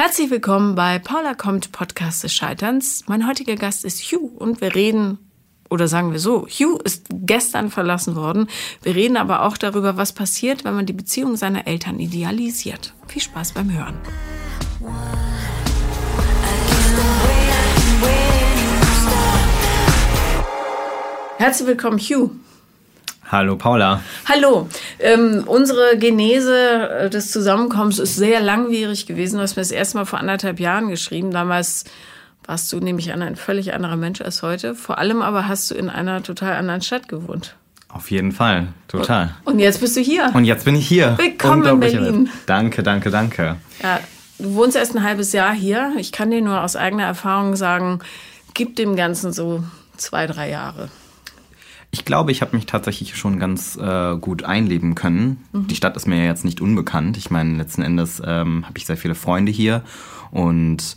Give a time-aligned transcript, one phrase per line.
[0.00, 3.02] Herzlich willkommen bei Paula kommt Podcast des Scheiterns.
[3.08, 5.18] Mein heutiger Gast ist Hugh und wir reden,
[5.70, 8.46] oder sagen wir so, Hugh ist gestern verlassen worden.
[8.82, 12.94] Wir reden aber auch darüber, was passiert, wenn man die Beziehung seiner Eltern idealisiert.
[13.08, 13.96] Viel Spaß beim Hören.
[21.38, 22.30] Herzlich willkommen, Hugh.
[23.30, 24.00] Hallo Paula.
[24.26, 24.68] Hallo.
[24.98, 29.36] Ähm, unsere Genese äh, des Zusammenkommens ist sehr langwierig gewesen.
[29.36, 31.30] Du hast mir das erste Mal vor anderthalb Jahren geschrieben.
[31.30, 31.84] Damals
[32.46, 34.74] warst du nämlich ein völlig anderer Mensch als heute.
[34.74, 37.54] Vor allem aber hast du in einer total anderen Stadt gewohnt.
[37.90, 39.34] Auf jeden Fall, total.
[39.44, 40.30] Und jetzt bist du hier.
[40.32, 41.16] Und jetzt bin ich hier.
[41.18, 42.30] Willkommen in Berlin.
[42.46, 43.56] Danke, danke, danke.
[43.82, 44.00] Ja,
[44.38, 45.92] du wohnst erst ein halbes Jahr hier.
[45.98, 48.00] Ich kann dir nur aus eigener Erfahrung sagen,
[48.54, 49.64] gib dem Ganzen so
[49.98, 50.88] zwei, drei Jahre.
[51.90, 55.44] Ich glaube, ich habe mich tatsächlich schon ganz äh, gut einleben können.
[55.52, 55.68] Mhm.
[55.68, 57.16] Die Stadt ist mir ja jetzt nicht unbekannt.
[57.16, 59.82] Ich meine, letzten Endes ähm, habe ich sehr viele Freunde hier
[60.30, 60.96] und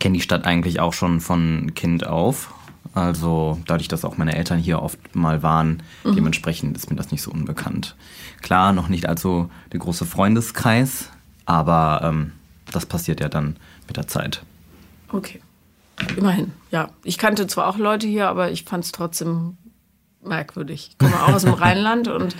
[0.00, 2.52] kenne die Stadt eigentlich auch schon von Kind auf.
[2.92, 6.16] Also dadurch, dass auch meine Eltern hier oft mal waren, mhm.
[6.16, 7.94] dementsprechend ist mir das nicht so unbekannt.
[8.42, 11.10] Klar, noch nicht also der große Freundeskreis,
[11.44, 12.32] aber ähm,
[12.72, 13.56] das passiert ja dann
[13.86, 14.42] mit der Zeit.
[15.12, 15.40] Okay.
[16.16, 16.88] Immerhin, ja.
[17.04, 19.58] Ich kannte zwar auch Leute hier, aber ich fand es trotzdem
[20.24, 20.90] merkwürdig.
[20.92, 22.36] Ich komme auch aus dem Rheinland und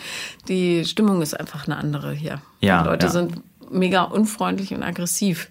[0.48, 2.40] die Stimmung ist einfach eine andere hier.
[2.60, 3.12] Ja, die Leute ja.
[3.12, 5.48] sind mega unfreundlich und aggressiv.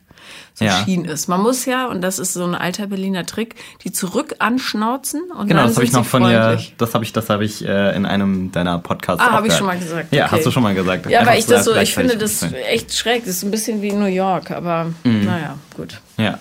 [0.54, 0.84] So Ja.
[0.84, 1.30] schien es.
[1.30, 5.48] Man muss ja, und das ist so ein alter Berliner Trick, die zurück anschnauzen und
[5.48, 7.96] Genau, dann das habe ich noch von dir, das habe ich, das habe ich äh,
[7.96, 9.24] in einem deiner Podcasts.
[9.26, 10.12] Ah, habe ich schon mal gesagt.
[10.14, 10.36] Ja, okay.
[10.36, 11.10] hast du schon mal gesagt.
[11.10, 13.26] Ja, Einfach weil ich das so, ich finde das echt schräg.
[13.26, 15.24] Das ist ein bisschen wie New York, aber Mhm.
[15.26, 16.02] naja, gut.
[16.18, 16.38] Ja.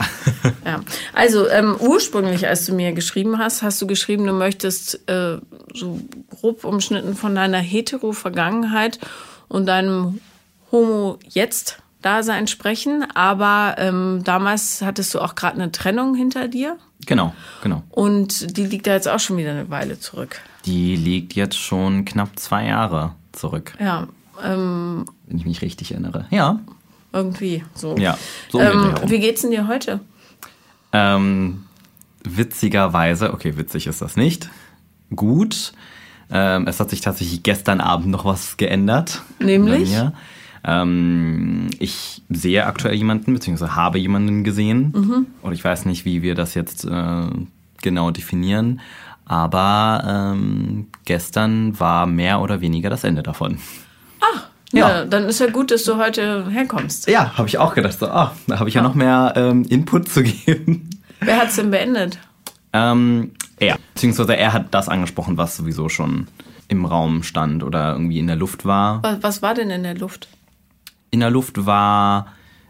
[0.66, 0.80] Ja.
[1.14, 5.38] Also ähm, ursprünglich, als du mir geschrieben hast, hast du geschrieben, du möchtest äh,
[5.78, 5.98] so
[6.30, 8.98] grob umschnitten von deiner Hetero-Vergangenheit
[9.48, 10.20] und deinem
[10.72, 13.04] Homo-Jetzt-Dasein sprechen.
[13.14, 16.76] Aber ähm, damals hattest du auch gerade eine Trennung hinter dir.
[17.06, 17.82] genau, genau.
[17.90, 20.40] Und die liegt da jetzt auch schon wieder eine Weile zurück.
[20.64, 24.08] Die liegt jetzt schon knapp zwei Jahre zurück, Ja,
[24.44, 26.26] ähm, wenn ich mich richtig erinnere.
[26.30, 26.58] Ja.
[27.12, 27.96] irgendwie so.
[27.96, 28.18] Ja,
[28.50, 30.00] so ähm, wie geht's denn dir heute?
[30.92, 31.64] Ähm,
[32.24, 34.50] witzigerweise, okay, witzig ist das nicht.
[35.14, 35.72] Gut.
[36.30, 39.22] Ähm, es hat sich tatsächlich gestern Abend noch was geändert.
[39.38, 39.96] Nämlich?
[40.64, 44.92] Ähm, ich sehe aktuell jemanden, beziehungsweise habe jemanden gesehen.
[44.94, 45.26] Mhm.
[45.42, 47.26] Und ich weiß nicht, wie wir das jetzt äh,
[47.82, 48.80] genau definieren.
[49.24, 53.58] Aber ähm, gestern war mehr oder weniger das Ende davon.
[54.72, 54.88] Ja.
[54.88, 55.04] Ja.
[55.04, 57.08] dann ist ja gut, dass du heute herkommst.
[57.08, 57.98] Ja, habe ich auch gedacht.
[57.98, 60.90] So, ah, da habe ich ja noch mehr ähm, Input zu geben.
[61.20, 62.18] Wer hat's denn beendet?
[62.72, 63.78] Ähm, er.
[63.94, 66.28] Beziehungsweise er hat das angesprochen, was sowieso schon
[66.68, 69.02] im Raum stand oder irgendwie in der Luft war.
[69.02, 70.28] Was, was war denn in der Luft?
[71.10, 72.26] In der Luft war,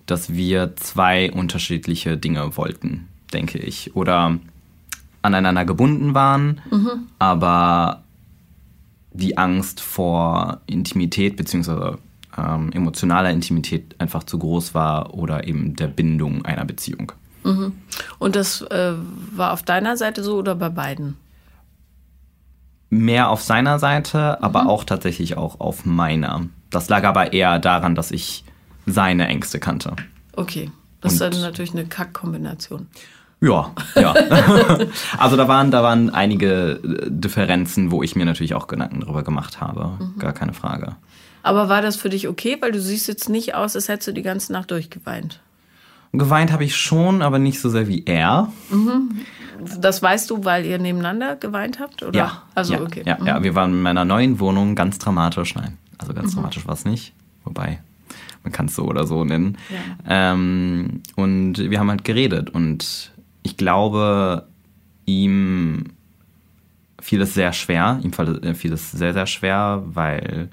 [0.06, 3.96] dass wir zwei unterschiedliche Dinge wollten, denke ich.
[3.96, 4.38] Oder
[5.22, 6.60] aneinander gebunden waren,
[7.18, 8.02] aber
[9.12, 11.98] die Angst vor Intimität beziehungsweise
[12.36, 17.12] ähm, emotionaler Intimität einfach zu groß war oder eben der Bindung einer Beziehung.
[18.18, 18.92] Und das äh,
[19.34, 21.16] war auf deiner Seite so oder bei beiden?
[22.90, 26.46] mehr auf seiner Seite, aber auch tatsächlich auch auf meiner.
[26.70, 28.44] Das lag aber eher daran, dass ich
[28.86, 29.94] seine Ängste kannte.
[30.34, 30.70] Okay.
[31.00, 32.86] Das ist Und- dann natürlich eine Kackkombination.
[33.40, 34.14] Ja, ja.
[35.18, 39.22] also da waren, da waren einige äh, Differenzen, wo ich mir natürlich auch Gedanken drüber
[39.22, 39.96] gemacht habe.
[40.18, 40.96] Gar keine Frage.
[41.44, 42.56] Aber war das für dich okay?
[42.60, 45.40] Weil du siehst jetzt nicht aus, als hättest du die ganze Nacht durchgeweint.
[46.12, 48.50] Geweint habe ich schon, aber nicht so sehr wie er.
[49.80, 52.02] Das weißt du, weil ihr nebeneinander geweint habt?
[52.02, 52.18] Oder?
[52.18, 52.42] Ja.
[52.54, 53.02] Also, ja, okay.
[53.04, 53.26] Ja, Mhm.
[53.26, 55.54] ja, wir waren in meiner neuen Wohnung ganz dramatisch.
[55.54, 57.12] Nein, also ganz dramatisch war es nicht.
[57.44, 57.80] Wobei,
[58.42, 59.58] man kann es so oder so nennen.
[60.08, 62.50] Ähm, und wir haben halt geredet.
[62.50, 64.46] Und ich glaube,
[65.04, 65.86] ihm
[67.00, 68.00] fiel es sehr schwer.
[68.02, 70.48] Ihm äh, fiel es sehr, sehr schwer, weil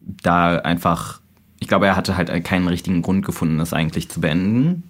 [0.00, 1.20] da einfach,
[1.60, 4.84] ich glaube, er hatte halt keinen richtigen Grund gefunden, das eigentlich zu beenden.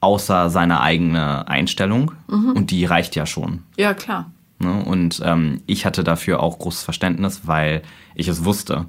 [0.00, 2.12] Außer seine eigene Einstellung.
[2.54, 3.62] Und die reicht ja schon.
[3.76, 4.30] Ja, klar.
[4.58, 4.84] Ne?
[4.84, 7.82] Und ähm, ich hatte dafür auch großes Verständnis, weil
[8.14, 8.86] ich es wusste.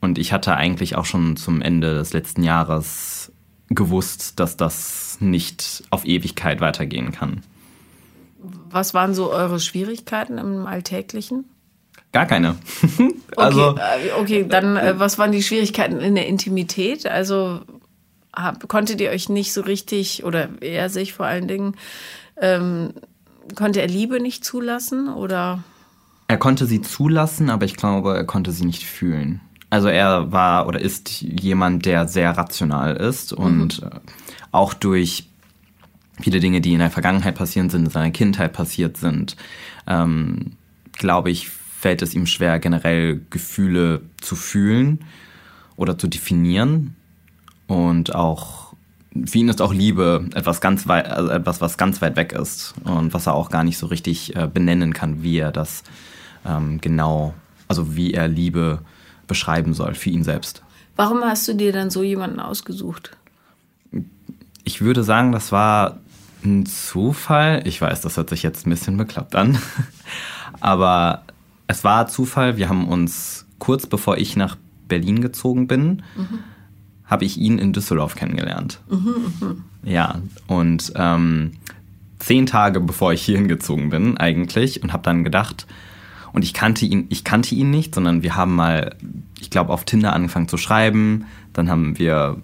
[0.00, 3.32] Und ich hatte eigentlich auch schon zum Ende des letzten Jahres
[3.68, 7.42] gewusst, dass das nicht auf Ewigkeit weitergehen kann.
[8.70, 11.44] Was waren so eure Schwierigkeiten im Alltäglichen?
[12.12, 12.56] Gar keine.
[13.36, 17.06] Okay, also, äh, okay dann äh, was waren die Schwierigkeiten in der Intimität?
[17.06, 17.60] Also
[18.34, 21.76] hab, konntet ihr euch nicht so richtig, oder er sich vor allen Dingen,
[22.40, 22.92] ähm,
[23.54, 25.08] konnte er Liebe nicht zulassen?
[25.08, 25.62] Oder
[26.26, 29.40] er konnte sie zulassen, aber ich glaube, er konnte sie nicht fühlen.
[29.70, 33.90] Also er war oder ist jemand, der sehr rational ist und mhm.
[34.50, 35.28] auch durch
[36.20, 39.36] viele Dinge, die in der Vergangenheit passiert sind, in seiner Kindheit passiert sind,
[39.86, 40.52] ähm,
[40.92, 44.98] glaube ich, fällt es ihm schwer, generell Gefühle zu fühlen
[45.76, 46.94] oder zu definieren.
[47.68, 48.74] Und auch
[49.24, 52.74] für ihn ist auch Liebe etwas ganz weit, also etwas, was ganz weit weg ist
[52.84, 55.82] und was er auch gar nicht so richtig äh, benennen kann, wie er das
[56.44, 57.32] ähm, genau,
[57.66, 58.80] also wie er Liebe
[59.26, 60.62] beschreiben soll für ihn selbst.
[60.96, 63.16] Warum hast du dir dann so jemanden ausgesucht?
[64.64, 65.96] Ich würde sagen, das war
[66.44, 67.62] ein Zufall.
[67.64, 69.58] Ich weiß, das hört sich jetzt ein bisschen bekloppt an.
[70.60, 71.22] Aber
[71.70, 72.56] es war Zufall.
[72.56, 74.56] Wir haben uns kurz bevor ich nach
[74.88, 76.40] Berlin gezogen bin, mhm.
[77.04, 78.80] habe ich ihn in Düsseldorf kennengelernt.
[78.90, 79.54] Mhm, mh.
[79.84, 81.52] Ja, und ähm,
[82.18, 85.66] zehn Tage bevor ich hierhin gezogen bin eigentlich und habe dann gedacht,
[86.32, 88.96] und ich kannte ihn, ich kannte ihn nicht, sondern wir haben mal,
[89.40, 91.26] ich glaube, auf Tinder angefangen zu schreiben.
[91.52, 92.36] Dann haben wir,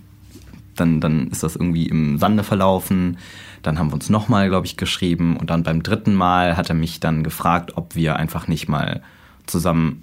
[0.74, 3.18] dann, dann ist das irgendwie im Sande verlaufen.
[3.62, 5.36] Dann haben wir uns nochmal, glaube ich, geschrieben.
[5.36, 9.02] Und dann beim dritten Mal hat er mich dann gefragt, ob wir einfach nicht mal
[9.46, 10.02] zusammen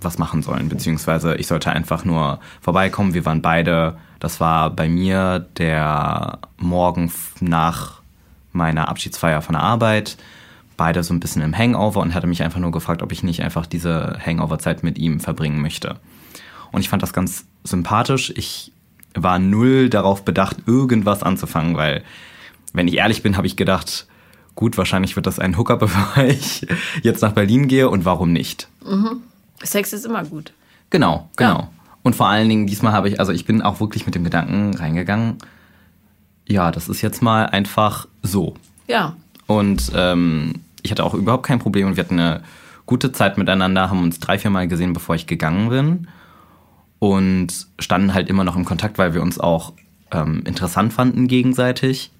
[0.00, 0.68] was machen sollen.
[0.68, 3.14] Beziehungsweise ich sollte einfach nur vorbeikommen.
[3.14, 8.00] Wir waren beide, das war bei mir der Morgen nach
[8.52, 10.16] meiner Abschiedsfeier von der Arbeit
[10.76, 13.42] beide so ein bisschen im Hangover und hatte mich einfach nur gefragt, ob ich nicht
[13.42, 15.96] einfach diese Hangover-Zeit mit ihm verbringen möchte.
[16.72, 18.32] Und ich fand das ganz sympathisch.
[18.34, 18.72] Ich
[19.14, 22.02] war null darauf bedacht, irgendwas anzufangen, weil,
[22.72, 24.06] wenn ich ehrlich bin, habe ich gedacht,
[24.54, 26.66] gut, wahrscheinlich wird das ein Hookup, bevor ich
[27.02, 28.68] jetzt nach Berlin gehe und warum nicht?
[28.84, 29.22] Mhm.
[29.62, 30.52] Sex ist immer gut.
[30.90, 31.58] Genau, genau.
[31.58, 31.68] Ja.
[32.02, 34.74] Und vor allen Dingen, diesmal habe ich, also ich bin auch wirklich mit dem Gedanken
[34.74, 35.38] reingegangen,
[36.46, 38.54] ja, das ist jetzt mal einfach so.
[38.88, 39.16] Ja.
[39.46, 42.42] Und ähm, ich hatte auch überhaupt kein Problem und wir hatten eine
[42.86, 46.08] gute Zeit miteinander, haben uns drei, vier Mal gesehen, bevor ich gegangen bin.
[46.98, 49.72] Und standen halt immer noch im Kontakt, weil wir uns auch
[50.12, 52.12] ähm, interessant fanden gegenseitig.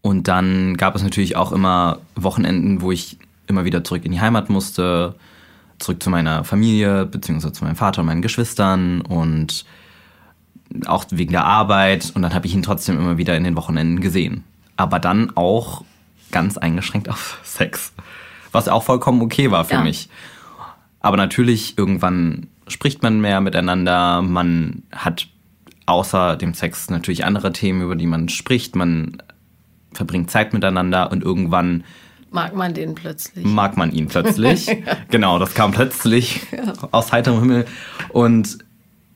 [0.00, 4.20] Und dann gab es natürlich auch immer Wochenenden, wo ich immer wieder zurück in die
[4.20, 5.14] Heimat musste,
[5.78, 9.64] zurück zu meiner Familie, beziehungsweise zu meinem Vater und meinen Geschwistern und
[10.86, 12.12] auch wegen der Arbeit.
[12.14, 14.44] Und dann habe ich ihn trotzdem immer wieder in den Wochenenden gesehen.
[14.76, 15.84] Aber dann auch
[16.30, 17.92] ganz eingeschränkt auf Sex.
[18.52, 19.82] Was auch vollkommen okay war für ja.
[19.82, 20.08] mich.
[21.00, 24.22] Aber natürlich, irgendwann spricht man mehr miteinander.
[24.22, 25.28] Man hat
[25.86, 28.76] außer dem Sex natürlich andere Themen, über die man spricht.
[28.76, 29.18] Man
[29.98, 31.84] verbringt Zeit miteinander und irgendwann
[32.30, 33.44] mag man den plötzlich.
[33.44, 34.66] Mag man ihn plötzlich.
[34.66, 34.76] ja.
[35.10, 36.72] Genau, das kam plötzlich ja.
[36.92, 37.66] aus heiterem Himmel.
[38.10, 38.58] Und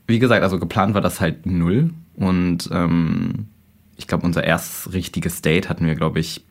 [0.07, 1.91] wie gesagt, also geplant war das halt null.
[2.17, 3.47] Und ähm,
[3.97, 6.45] ich glaube, unser erstes richtiges Date hatten wir, glaube ich,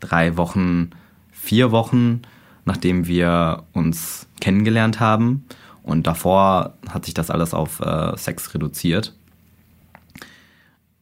[0.00, 0.90] drei Wochen,
[1.30, 2.22] vier Wochen,
[2.64, 5.46] nachdem wir uns kennengelernt haben.
[5.82, 9.14] Und davor hat sich das alles auf äh, Sex reduziert.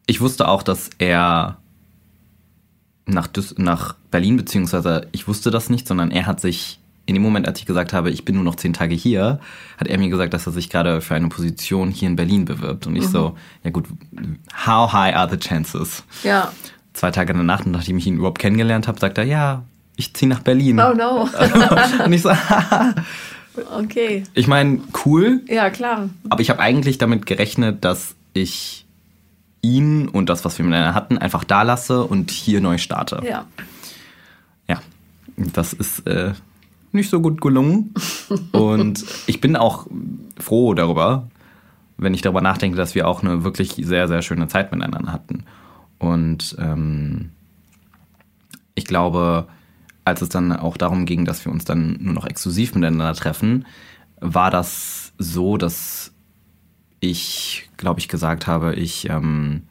[0.06, 1.58] Ich wusste auch, dass er
[3.06, 7.23] nach, Düs nach Berlin, beziehungsweise ich wusste das nicht, sondern er hat sich in dem
[7.23, 9.38] Moment, als ich gesagt habe, ich bin nur noch zehn Tage hier,
[9.79, 12.88] hat er mir gesagt, dass er sich gerade für eine Position hier in Berlin bewirbt.
[12.88, 13.08] Und ich mhm.
[13.08, 13.85] so, ja gut,
[14.67, 16.03] how high are the chances?
[16.25, 16.50] Ja
[16.97, 19.62] zwei Tage danach, nachdem ich ihn überhaupt kennengelernt habe, sagt er, ja,
[19.97, 20.81] ich ziehe nach Berlin.
[20.81, 21.29] Oh no.
[22.05, 22.31] und ich so,
[23.79, 24.25] okay.
[24.35, 25.43] Ich meine, cool.
[25.47, 26.09] Ja, klar.
[26.29, 28.86] Aber ich habe eigentlich damit gerechnet, dass ich
[29.66, 33.23] ihn und das, was wir miteinander hatten, einfach da lasse und hier neu starte.
[33.28, 33.46] Ja.
[34.68, 34.80] Ja,
[35.37, 36.32] das ist äh,
[36.92, 37.94] nicht so gut gelungen.
[38.52, 39.87] und ich bin auch
[40.38, 41.28] froh darüber,
[41.99, 45.44] wenn ich darüber nachdenke, dass wir auch eine wirklich sehr, sehr schöne Zeit miteinander hatten.
[45.99, 47.30] Und ähm,
[48.75, 49.46] ich glaube,
[50.04, 53.66] als es dann auch darum ging, dass wir uns dann nur noch exklusiv miteinander treffen,
[54.20, 56.12] war das so, dass
[57.00, 59.62] ich, glaube ich, gesagt habe, ich, ähm,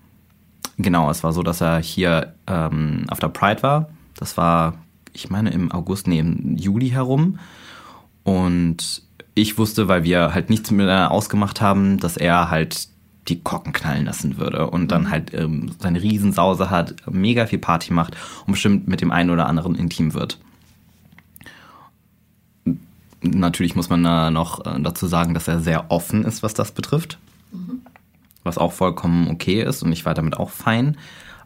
[0.77, 3.89] genau, es war so, dass er hier ähm, auf der Pride war.
[4.15, 4.75] Das war,
[5.13, 7.39] ich meine, im August, nee, im Juli herum.
[8.23, 9.03] Und
[9.33, 12.89] ich wusste, weil wir halt nichts miteinander ausgemacht haben, dass er halt
[13.27, 15.09] die Korken knallen lassen würde und dann mhm.
[15.09, 18.15] halt ähm, seine Riesensause hat, mega viel Party macht
[18.45, 20.39] und bestimmt mit dem einen oder anderen intim wird.
[23.33, 26.71] Natürlich muss man da noch äh, dazu sagen, dass er sehr offen ist, was das
[26.71, 27.17] betrifft.
[27.51, 27.81] Mhm.
[28.43, 30.97] Was auch vollkommen okay ist und ich war damit auch fein.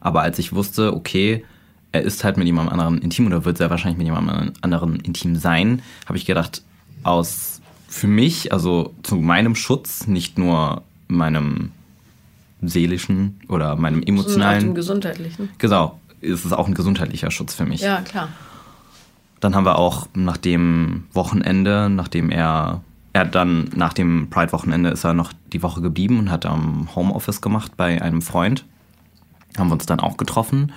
[0.01, 1.45] Aber als ich wusste, okay,
[1.91, 5.35] er ist halt mit jemandem anderen intim oder wird sehr wahrscheinlich mit jemandem anderen intim
[5.35, 6.61] sein, habe ich gedacht,
[7.03, 11.71] aus für mich, also zu meinem Schutz, nicht nur meinem
[12.61, 14.65] seelischen oder meinem emotionalen.
[14.65, 15.49] Dem gesundheitlichen.
[15.57, 17.81] Genau, ist es auch ein gesundheitlicher Schutz für mich.
[17.81, 18.29] Ja, klar.
[19.39, 22.81] Dann haben wir auch nach dem Wochenende, nachdem er
[23.13, 27.41] er dann nach dem Pride-Wochenende ist er noch die Woche geblieben und hat am Homeoffice
[27.41, 28.65] gemacht bei einem Freund.
[29.57, 30.71] Haben wir uns dann auch getroffen.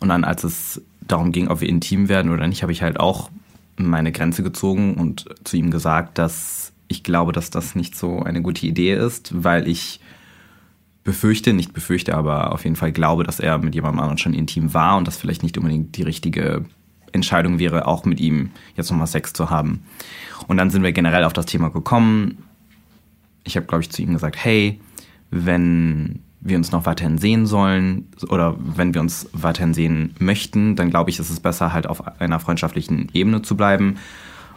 [0.00, 2.98] Und dann, als es darum ging, ob wir intim werden oder nicht, habe ich halt
[2.98, 3.30] auch
[3.76, 8.42] meine Grenze gezogen und zu ihm gesagt, dass ich glaube, dass das nicht so eine
[8.42, 10.00] gute Idee ist, weil ich
[11.04, 14.74] befürchte, nicht befürchte, aber auf jeden Fall glaube, dass er mit jemandem anderen schon intim
[14.74, 16.64] war und das vielleicht nicht unbedingt die richtige
[17.12, 19.82] Entscheidung wäre, auch mit ihm jetzt nochmal Sex zu haben.
[20.46, 22.38] Und dann sind wir generell auf das Thema gekommen.
[23.44, 24.80] Ich habe, glaube ich, zu ihm gesagt, hey,
[25.30, 30.90] wenn wir uns noch weiterhin sehen sollen oder wenn wir uns weiterhin sehen möchten, dann
[30.90, 33.96] glaube ich, ist es besser, halt auf einer freundschaftlichen Ebene zu bleiben,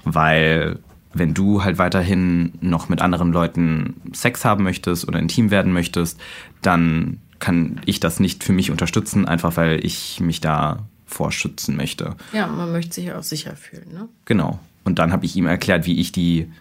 [0.05, 0.79] weil
[1.13, 6.19] wenn du halt weiterhin noch mit anderen Leuten Sex haben möchtest oder intim werden möchtest,
[6.61, 12.15] dann kann ich das nicht für mich unterstützen, einfach weil ich mich da vorschützen möchte.
[12.33, 14.09] Ja, man möchte sich auch sicher fühlen, ne?
[14.25, 14.59] Genau.
[14.83, 16.51] Und dann habe ich ihm erklärt, wie ich die,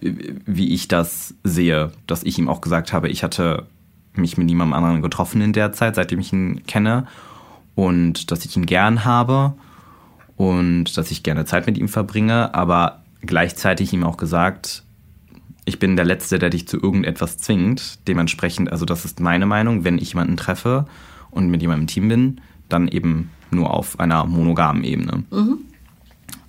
[0.00, 3.66] wie ich das sehe, dass ich ihm auch gesagt habe, ich hatte
[4.14, 7.06] mich mit niemandem anderen getroffen in der Zeit, seitdem ich ihn kenne
[7.74, 9.54] und dass ich ihn gern habe
[10.36, 14.82] und dass ich gerne Zeit mit ihm verbringe, aber gleichzeitig ihm auch gesagt,
[15.64, 18.08] ich bin der Letzte, der dich zu irgendetwas zwingt.
[18.08, 20.86] Dementsprechend, also das ist meine Meinung, wenn ich jemanden treffe
[21.30, 25.24] und mit jemandem im Team bin, dann eben nur auf einer monogamen Ebene.
[25.30, 25.58] Mhm.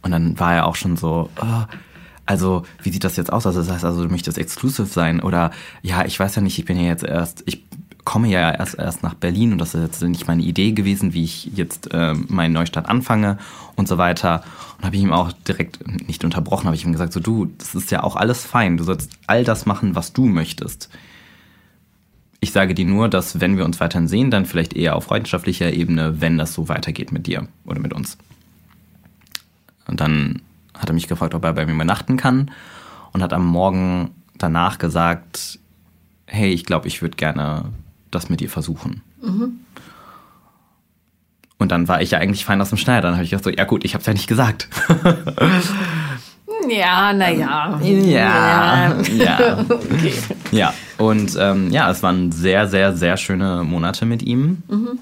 [0.02, 1.64] Und dann war er auch schon so, oh,
[2.26, 3.46] also wie sieht das jetzt aus?
[3.48, 5.52] Also das heißt also, du möchtest exclusive sein oder
[5.82, 7.64] ja, ich weiß ja nicht, ich bin ja jetzt erst, ich
[8.06, 11.24] komme ja erst, erst nach Berlin und das ist jetzt nicht meine Idee gewesen, wie
[11.24, 13.38] ich jetzt äh, meinen Neustart anfange
[13.76, 14.44] und so weiter.
[14.78, 17.76] Und habe ich ihm auch direkt nicht unterbrochen, habe ich ihm gesagt, so du, das
[17.76, 20.90] ist ja auch alles fein, du sollst all das machen, was du möchtest.
[22.42, 25.74] Ich sage dir nur, dass wenn wir uns weiterhin sehen, dann vielleicht eher auf freundschaftlicher
[25.74, 28.18] Ebene, wenn das so weitergeht mit dir oder mit uns.
[29.88, 30.42] Und dann
[30.78, 32.52] hat er mich gefragt, ob er bei mir übernachten kann
[33.12, 35.60] und hat am Morgen danach gesagt,
[36.28, 37.66] hey, ich glaube, ich würde gerne
[38.12, 39.02] das mit dir versuchen.
[39.22, 39.60] Mhm.
[41.58, 43.02] Und dann war ich ja eigentlich fein aus dem Schneider.
[43.10, 44.70] Dann habe ich gedacht, so, ja gut, ich habe es ja nicht gesagt.
[46.70, 47.80] Ja, naja.
[47.82, 49.66] Ja, ja.
[49.70, 50.14] okay.
[50.52, 54.64] Ja, und ähm, ja, es waren sehr, sehr, sehr schöne Monate mit ihm.
[54.68, 55.00] Mhm.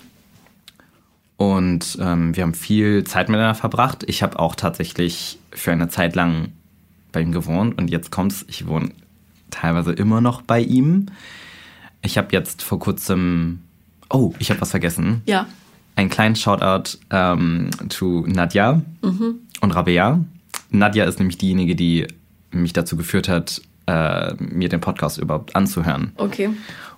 [1.37, 4.03] Und ähm, wir haben viel Zeit miteinander verbracht.
[4.07, 6.49] Ich habe auch tatsächlich für eine Zeit lang
[7.11, 8.91] bei ihm gewohnt und jetzt kommt's, ich wohne
[9.49, 11.07] teilweise immer noch bei ihm.
[12.03, 13.61] Ich habe jetzt vor kurzem,
[14.11, 15.23] oh, ich habe was vergessen.
[15.25, 15.47] Ja.
[15.95, 19.39] Ein kleinen Shoutout ähm, zu Nadja mhm.
[19.61, 20.23] und Rabea.
[20.69, 22.05] Nadja ist nämlich diejenige, die
[22.51, 26.11] mich dazu geführt hat, äh, mir den Podcast überhaupt anzuhören.
[26.17, 26.49] Okay.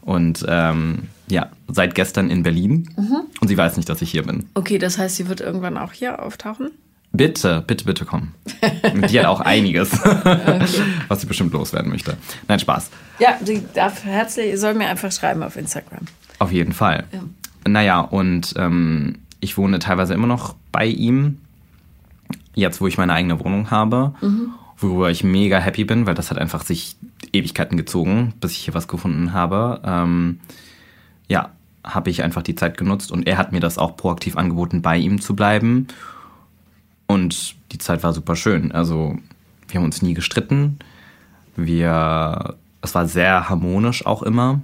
[0.02, 2.90] Und ähm, ja, seit gestern in Berlin.
[2.98, 3.22] Mhm.
[3.40, 4.50] Und sie weiß nicht, dass ich hier bin.
[4.56, 6.72] Okay, das heißt, sie wird irgendwann auch hier auftauchen?
[7.12, 8.34] Bitte, bitte, bitte komm.
[9.10, 10.62] die hat auch einiges, okay.
[11.08, 12.18] was sie bestimmt loswerden möchte.
[12.48, 12.92] Nein, Spaß.
[13.20, 16.06] Ja, sie darf herzlich, soll mir einfach schreiben auf Instagram.
[16.38, 17.06] Auf jeden Fall.
[17.12, 17.22] Ja.
[17.68, 21.40] Naja, und ähm, ich wohne teilweise immer noch bei ihm.
[22.54, 24.14] Jetzt, wo ich meine eigene Wohnung habe.
[24.22, 26.96] Mhm worüber ich mega happy bin, weil das hat einfach sich
[27.34, 29.82] Ewigkeiten gezogen, bis ich hier was gefunden habe.
[29.84, 30.40] Ähm,
[31.28, 31.52] ja,
[31.84, 34.98] habe ich einfach die Zeit genutzt und er hat mir das auch proaktiv angeboten, bei
[34.98, 35.88] ihm zu bleiben.
[37.08, 38.72] Und die Zeit war super schön.
[38.72, 39.18] Also
[39.68, 40.80] wir haben uns nie gestritten.
[41.56, 44.62] Wir, es war sehr harmonisch auch immer.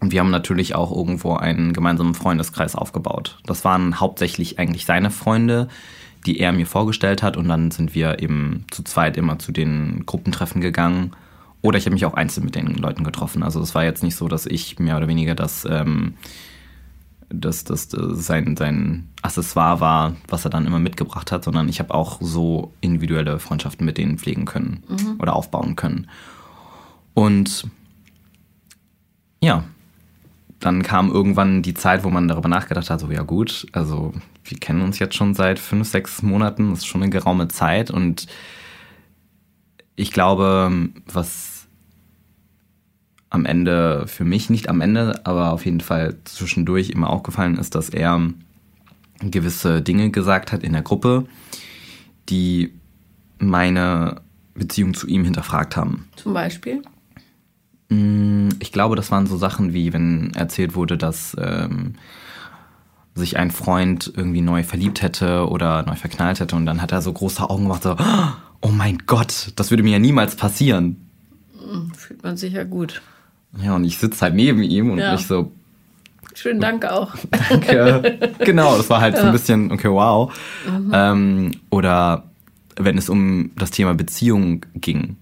[0.00, 3.38] Und wir haben natürlich auch irgendwo einen gemeinsamen Freundeskreis aufgebaut.
[3.46, 5.68] Das waren hauptsächlich eigentlich seine Freunde,
[6.26, 7.36] die er mir vorgestellt hat.
[7.36, 11.12] Und dann sind wir eben zu zweit immer zu den Gruppentreffen gegangen.
[11.60, 13.42] Oder ich habe mich auch einzeln mit den Leuten getroffen.
[13.42, 16.14] Also es war jetzt nicht so, dass ich mehr oder weniger das, ähm,
[17.30, 21.80] das, das, das sein, sein Accessoire war, was er dann immer mitgebracht hat, sondern ich
[21.80, 25.16] habe auch so individuelle Freundschaften mit denen pflegen können mhm.
[25.18, 26.08] oder aufbauen können.
[27.14, 27.66] Und
[29.40, 29.64] ja,
[30.60, 34.12] dann kam irgendwann die Zeit, wo man darüber nachgedacht hat, so ja gut, also
[34.44, 37.90] wir kennen uns jetzt schon seit fünf, sechs Monaten, das ist schon eine geraume Zeit
[37.90, 38.26] und
[39.94, 41.66] ich glaube, was
[43.30, 47.74] am Ende für mich, nicht am Ende, aber auf jeden Fall zwischendurch immer aufgefallen ist,
[47.74, 48.20] dass er
[49.20, 51.26] gewisse Dinge gesagt hat in der Gruppe,
[52.28, 52.72] die
[53.38, 54.22] meine
[54.54, 56.08] Beziehung zu ihm hinterfragt haben.
[56.16, 56.82] Zum Beispiel?
[57.88, 61.94] Mm, ich glaube, das waren so Sachen wie, wenn erzählt wurde, dass ähm,
[63.14, 67.02] sich ein Freund irgendwie neu verliebt hätte oder neu verknallt hätte und dann hat er
[67.02, 67.96] so große Augen gemacht, so,
[68.60, 70.96] oh mein Gott, das würde mir ja niemals passieren.
[71.58, 73.02] Hm, fühlt man sich ja gut.
[73.62, 75.14] Ja, und ich sitze halt neben ihm und ja.
[75.14, 75.50] ich so.
[76.34, 77.14] Schönen Dank auch.
[77.48, 78.34] Danke.
[78.38, 79.22] genau, das war halt ja.
[79.22, 80.32] so ein bisschen, okay, wow.
[80.68, 80.90] Mhm.
[80.92, 82.24] Ähm, oder
[82.76, 85.16] wenn es um das Thema Beziehung ging,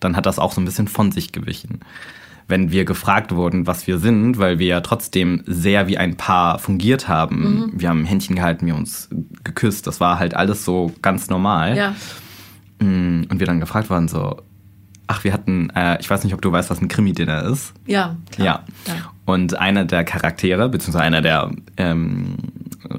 [0.00, 1.80] dann hat das auch so ein bisschen von sich gewichen.
[2.46, 6.58] Wenn wir gefragt wurden, was wir sind, weil wir ja trotzdem sehr wie ein Paar
[6.58, 7.42] fungiert haben.
[7.42, 7.72] Mhm.
[7.74, 9.10] Wir haben Händchen gehalten, wir uns
[9.44, 9.86] geküsst.
[9.86, 11.76] Das war halt alles so ganz normal.
[11.76, 11.94] Ja.
[12.80, 14.40] Mm, und wir dann gefragt waren so,
[15.08, 17.74] ach, wir hatten, äh, ich weiß nicht, ob du weißt, was ein Krimi-Dinner ist.
[17.86, 18.64] Ja, klar.
[18.86, 18.94] Ja.
[18.94, 19.12] ja.
[19.24, 22.36] Und einer der Charaktere, beziehungsweise einer der ähm,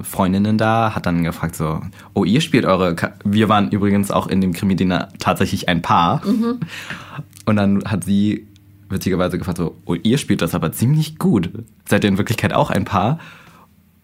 [0.02, 1.80] Freundinnen da, hat dann gefragt so,
[2.12, 6.24] oh, ihr spielt eure, Ka wir waren übrigens auch in dem Krimi-Dinner tatsächlich ein Paar.
[6.26, 6.60] Mhm.
[7.46, 8.46] Und dann hat sie
[8.88, 11.50] witzigerweise gefragt so, oh, ihr spielt das aber ziemlich gut.
[11.88, 13.18] Seid ihr in Wirklichkeit auch ein Paar?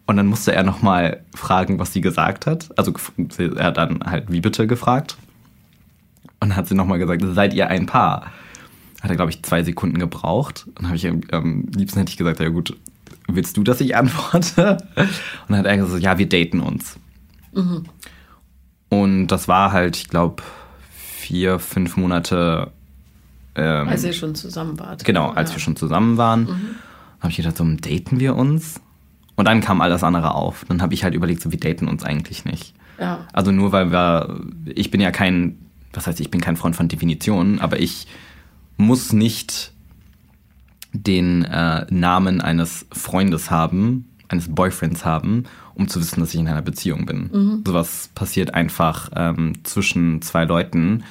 [0.06, 2.68] Und dann musste er nochmal fragen, was sie gesagt hat.
[2.78, 2.92] Also
[3.38, 5.16] er hat dann halt, wie bitte gefragt.
[6.40, 8.30] Und dann hat sie nochmal gesagt, seid ihr ein Paar?
[9.02, 10.64] Hat er, glaube ich, zwei Sekunden gebraucht.
[10.68, 12.76] Und dann habe ich am ähm, liebsten hätte ich gesagt, ja gut,
[13.28, 14.78] willst du, dass ich antworte?
[14.96, 15.08] Und
[15.48, 16.98] dann hat er gesagt, ja, wir daten uns.
[17.52, 17.84] Mhm.
[18.88, 20.42] Und das war halt, ich glaube,
[20.90, 22.72] vier, fünf Monate.
[23.54, 25.04] Ähm, als ihr schon zusammen wart.
[25.04, 25.56] Genau, als ja.
[25.56, 26.42] wir schon zusammen waren.
[26.42, 26.74] Mhm.
[27.20, 28.80] habe ich gedacht, so, daten wir uns?
[29.34, 30.64] Und dann kam alles andere auf.
[30.68, 32.74] Dann habe ich halt überlegt, so, wir daten uns eigentlich nicht.
[32.98, 33.26] Ja.
[33.32, 35.58] Also nur weil wir, ich bin ja kein,
[35.92, 38.06] was heißt, ich bin kein Freund von Definitionen, aber ich
[38.78, 39.72] muss nicht
[41.02, 46.48] den äh, Namen eines Freundes haben, eines Boyfriends haben, um zu wissen, dass ich in
[46.48, 47.30] einer Beziehung bin.
[47.32, 47.64] Mhm.
[47.66, 51.04] Sowas passiert einfach ähm, zwischen zwei Leuten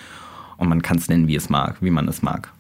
[0.58, 2.51] und man kann es nennen, wie es mag, wie man es mag.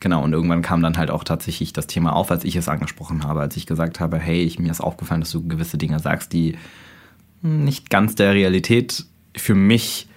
[0.00, 3.22] Genau, und irgendwann kam dann halt auch tatsächlich das Thema auf, als ich es angesprochen
[3.22, 6.32] habe, als ich gesagt habe, hey, ich, mir ist aufgefallen, dass du gewisse Dinge sagst,
[6.32, 6.56] die
[7.40, 9.04] nicht ganz der Realität
[9.36, 10.08] für mich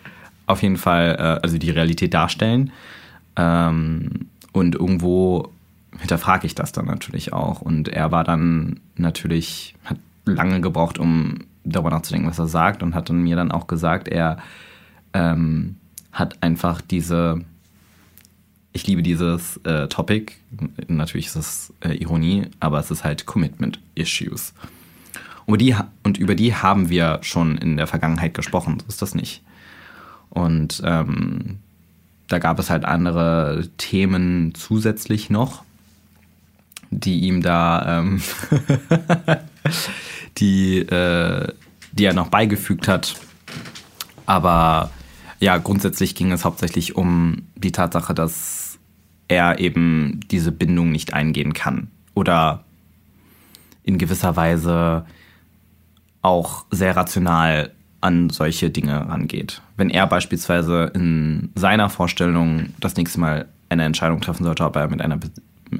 [0.47, 2.71] auf jeden Fall, äh, also die Realität darstellen.
[3.35, 5.51] Ähm, und irgendwo
[5.99, 7.61] hinterfrage ich das dann natürlich auch.
[7.61, 12.95] Und er war dann natürlich, hat lange gebraucht, um darüber nachzudenken, was er sagt und
[12.95, 14.37] hat dann mir dann auch gesagt, er
[15.13, 15.75] ähm,
[16.11, 17.41] hat einfach diese,
[18.71, 20.33] ich liebe dieses äh, Topic,
[20.87, 24.53] natürlich ist es äh, Ironie, aber es ist halt Commitment Issues.
[25.45, 29.13] Und die, und über die haben wir schon in der Vergangenheit gesprochen, so ist das
[29.13, 29.43] nicht.
[30.29, 31.59] Und ähm,
[32.27, 35.64] da gab es halt andere Themen zusätzlich noch,
[36.99, 38.21] die ihm da, ähm,
[40.37, 41.53] die, äh,
[41.91, 43.15] die er noch beigefügt hat.
[44.25, 44.91] Aber
[45.39, 48.79] ja, grundsätzlich ging es hauptsächlich um die Tatsache, dass
[49.27, 51.89] er eben diese Bindung nicht eingehen kann.
[52.13, 52.63] Oder
[53.83, 55.05] in gewisser Weise
[56.21, 59.61] auch sehr rational an solche Dinge rangeht.
[59.77, 64.87] Wenn er beispielsweise in seiner Vorstellung das nächste Mal eine Entscheidung treffen sollte, ob er
[64.87, 65.19] mit einer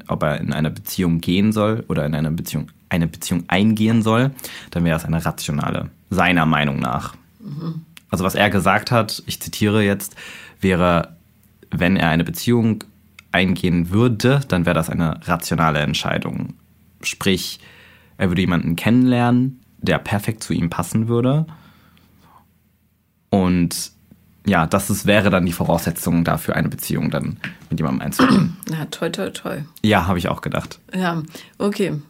[0.08, 4.32] ob er in eine Beziehung gehen soll oder in eine Beziehung, eine Beziehung eingehen soll,
[4.72, 7.16] dann wäre es eine rationale, seiner Meinung nach.
[7.40, 7.82] Mhm.
[8.10, 10.16] Also was er gesagt hat, ich zitiere jetzt,
[10.62, 11.16] wäre,
[11.72, 12.84] wenn er eine Beziehung
[13.32, 16.54] eingehen würde, dann wäre das eine rationale Entscheidung.
[17.02, 17.60] Sprich,
[18.18, 21.46] er würde jemanden kennenlernen, der perfekt zu ihm passen würde.
[23.30, 23.92] Und
[24.46, 27.38] ja, das ist, wäre dann die Voraussetzung dafür, eine Beziehung dann
[27.70, 28.58] mit jemandem einzugehen.
[28.72, 29.66] Ja, toll, toll, toll.
[29.84, 30.80] Ja, habe ich auch gedacht.
[30.94, 31.22] Ja,
[31.58, 32.02] okay.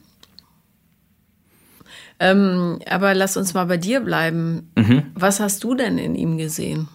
[2.19, 4.71] Ähm, aber lass uns mal bei dir bleiben.
[4.76, 5.04] Mhm.
[5.15, 6.88] Was hast du denn in ihm gesehen?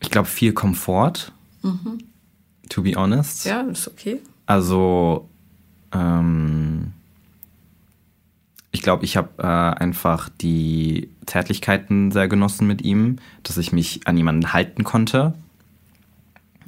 [0.00, 1.32] Ich glaube, viel Komfort.
[1.62, 1.98] Mhm.
[2.68, 3.44] To be honest.
[3.44, 4.20] Ja, ist okay.
[4.46, 5.28] Also,
[5.92, 6.92] ähm,
[8.72, 14.06] ich glaube, ich habe äh, einfach die Zärtlichkeiten sehr genossen mit ihm, dass ich mich
[14.06, 15.34] an jemanden halten konnte.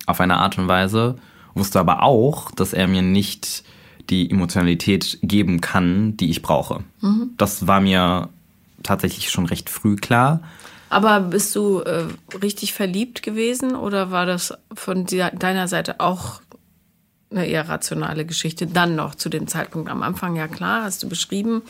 [0.07, 1.17] Auf eine Art und Weise.
[1.55, 3.65] Wusste aber auch, dass er mir nicht
[4.11, 6.85] die Emotionalität geben kann, die ich brauche.
[7.01, 7.31] Mhm.
[7.39, 8.29] Das war mir
[8.83, 10.41] tatsächlich schon recht früh klar.
[10.91, 12.05] Aber bist du äh,
[12.43, 16.41] richtig verliebt gewesen oder war das von deiner Seite auch
[17.35, 18.67] eine eher rationale Geschichte.
[18.67, 21.63] Dann noch zu dem Zeitpunkt am Anfang, ja klar, hast du beschrieben.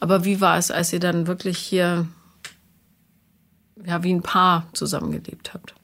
[0.00, 2.06] Aber wie war es, als ihr dann wirklich hier
[3.84, 5.74] ja, wie ein Paar zusammengelebt habt?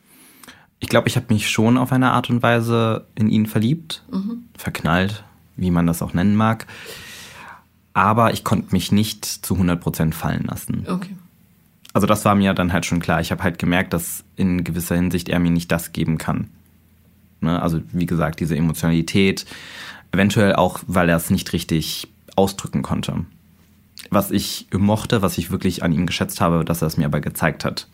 [0.81, 4.45] Ich glaube, ich habe mich schon auf eine Art und Weise in ihn verliebt, mhm.
[4.57, 5.23] verknallt,
[5.57, 6.66] wie man das auch nennen mag.
[7.95, 10.87] Aber ich konnte mich nicht zu 100% fallen lassen.
[10.88, 11.14] Okay.
[11.92, 13.21] Also das war mir dann halt schon klar.
[13.21, 16.49] Ich habe halt gemerkt, dass in gewisser Hinsicht er mir nicht das geben kann,
[17.42, 17.61] Ne?
[17.61, 19.46] Also wie gesagt, diese Emotionalität,
[20.12, 23.24] eventuell auch, weil er es nicht richtig ausdrücken konnte.
[24.11, 27.20] Was ich mochte, was ich wirklich an ihm geschätzt habe, dass er es mir aber
[27.20, 27.87] gezeigt hat,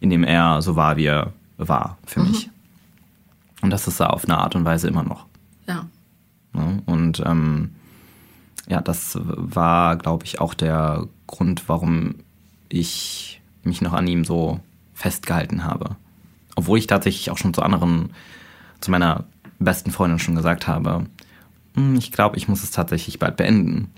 [0.00, 2.28] indem er so war, wie er war für mhm.
[2.28, 2.50] mich.
[3.60, 5.26] Und das ist er auf eine Art und Weise immer noch.
[5.66, 5.86] Ja.
[6.52, 6.82] Ne?
[6.86, 7.70] Und ähm,
[8.68, 12.16] ja, das war, glaube ich, auch der Grund, warum
[12.68, 14.60] ich mich noch an ihm so
[14.94, 15.96] festgehalten habe.
[16.56, 18.10] Obwohl ich tatsächlich auch schon zu anderen
[18.82, 19.24] zu meiner
[19.58, 21.06] besten Freundin schon gesagt habe,
[21.74, 23.90] hm, ich glaube, ich muss es tatsächlich bald beenden.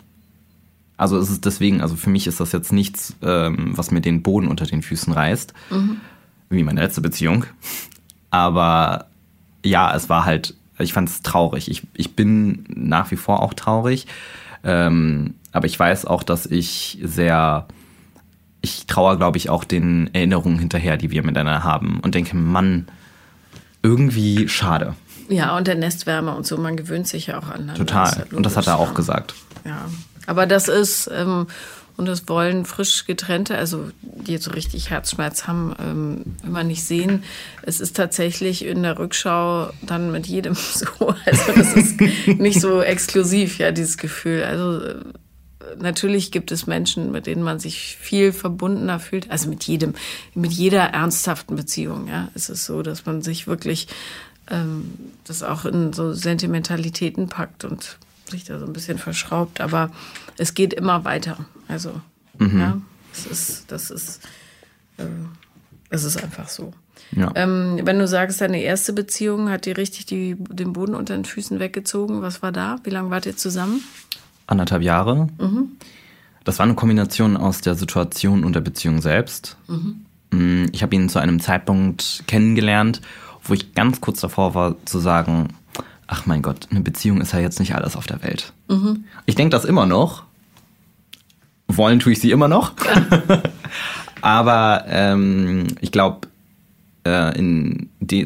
[0.97, 4.23] Also es ist deswegen, also für mich ist das jetzt nichts, ähm, was mir den
[4.23, 5.97] Boden unter den Füßen reißt, mhm.
[6.51, 7.47] wie meine letzte Beziehung.
[8.31, 9.07] Aber
[9.64, 11.68] ja, es war halt, ich fand es traurig.
[11.68, 14.07] Ich, ich bin nach wie vor auch traurig.
[14.62, 17.66] Ähm, aber ich weiß auch, dass ich sehr,
[18.61, 22.87] ich traue, glaube ich, auch den Erinnerungen hinterher, die wir miteinander haben und denke, Mann,
[23.85, 24.94] irgendwie schade.
[25.29, 27.73] Ja, und der Nestwärme und so, man gewöhnt sich ja auch an.
[27.77, 28.27] Total.
[28.29, 29.35] Das und das hat er auch gesagt.
[29.64, 29.87] Ja,
[30.27, 31.47] aber das ist, ähm,
[31.97, 36.85] und das wollen frisch getrennte, also die jetzt so richtig Herzschmerz haben, ähm, immer nicht
[36.85, 37.23] sehen.
[37.62, 41.14] Es ist tatsächlich in der Rückschau dann mit jedem so.
[41.25, 44.44] Also das ist nicht so exklusiv, ja, dieses Gefühl.
[44.44, 44.94] Also äh,
[45.79, 49.31] natürlich gibt es Menschen, mit denen man sich viel verbundener fühlt.
[49.31, 49.94] Also mit jedem,
[50.35, 52.29] mit jeder ernsthaften Beziehung, ja.
[52.35, 53.88] Es ist so, dass man sich wirklich
[54.50, 54.92] ähm,
[55.24, 57.98] das auch in so Sentimentalitäten packt und
[58.31, 59.61] sich da so ein bisschen verschraubt.
[59.61, 59.90] Aber
[60.38, 61.44] es geht immer weiter.
[61.68, 62.00] Also,
[62.38, 62.61] mhm.
[62.61, 62.81] ja,
[63.12, 64.20] es ist, das ist,
[64.98, 65.05] äh,
[65.90, 66.72] es ist einfach so.
[67.12, 67.33] Ja.
[67.35, 71.24] Ähm, wenn du sagst, deine erste Beziehung hat dir richtig die, den Boden unter den
[71.24, 72.79] Füßen weggezogen, was war da?
[72.85, 73.83] Wie lange wart ihr zusammen?
[74.46, 75.28] Anderthalb Jahre.
[75.38, 75.76] Mhm.
[76.44, 79.57] Das war eine Kombination aus der Situation und der Beziehung selbst.
[79.66, 80.04] Mhm.
[80.30, 83.00] Mm, ich habe ihn zu einem Zeitpunkt kennengelernt,
[83.42, 85.48] wo ich ganz kurz davor war zu sagen,
[86.07, 88.52] ach mein Gott, eine Beziehung ist ja jetzt nicht alles auf der Welt.
[88.68, 89.04] Mhm.
[89.26, 90.24] Ich denke das immer noch.
[91.66, 92.74] Wollen tue ich sie immer noch.
[92.85, 93.42] Ja.
[94.20, 96.28] Aber ähm, ich glaube,
[97.04, 97.33] äh,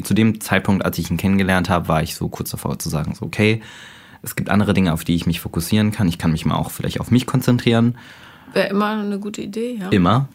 [0.01, 3.15] zu dem Zeitpunkt, als ich ihn kennengelernt habe, war ich so kurz davor zu sagen,
[3.15, 3.61] so okay,
[4.21, 6.07] es gibt andere Dinge, auf die ich mich fokussieren kann.
[6.07, 7.97] Ich kann mich mal auch vielleicht auf mich konzentrieren.
[8.53, 9.89] Wäre immer eine gute Idee, ja.
[9.89, 10.27] Immer.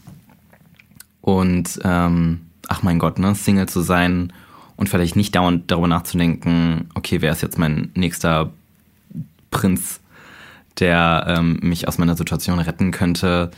[1.21, 4.33] Und ähm, ach mein Gott, ne, Single zu sein
[4.77, 8.53] und vielleicht nicht dauernd darüber nachzudenken, okay, wer ist jetzt mein nächster
[9.51, 10.01] Prinz,
[10.79, 13.51] der ähm, mich aus meiner Situation retten könnte,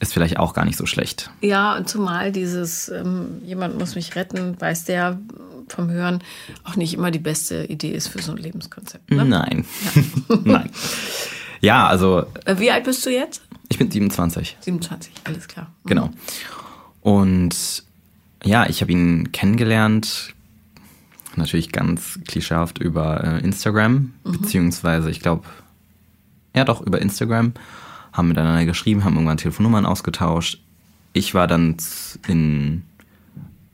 [0.00, 1.30] ist vielleicht auch gar nicht so schlecht.
[1.40, 5.18] Ja, und zumal dieses, ähm, jemand muss mich retten, weiß der
[5.72, 6.22] vom Hören
[6.64, 9.10] auch nicht immer die beste Idee ist für so ein Lebenskonzept.
[9.10, 9.24] Ne?
[9.24, 9.64] Nein.
[9.94, 10.36] Ja.
[10.44, 10.70] Nein.
[11.60, 12.24] Ja, also.
[12.44, 13.42] Äh, wie alt bist du jetzt?
[13.68, 14.56] Ich bin 27.
[14.60, 15.72] 27, alles klar.
[15.84, 15.88] Mhm.
[15.88, 16.10] Genau.
[17.02, 17.82] Und
[18.44, 20.34] ja, ich habe ihn kennengelernt,
[21.36, 24.32] natürlich ganz klischeehaft über äh, Instagram, mhm.
[24.32, 25.44] beziehungsweise ich glaube,
[26.54, 27.52] ja doch, über Instagram,
[28.12, 30.60] haben miteinander geschrieben, haben irgendwann Telefonnummern ausgetauscht.
[31.12, 31.76] Ich war dann
[32.26, 32.82] in,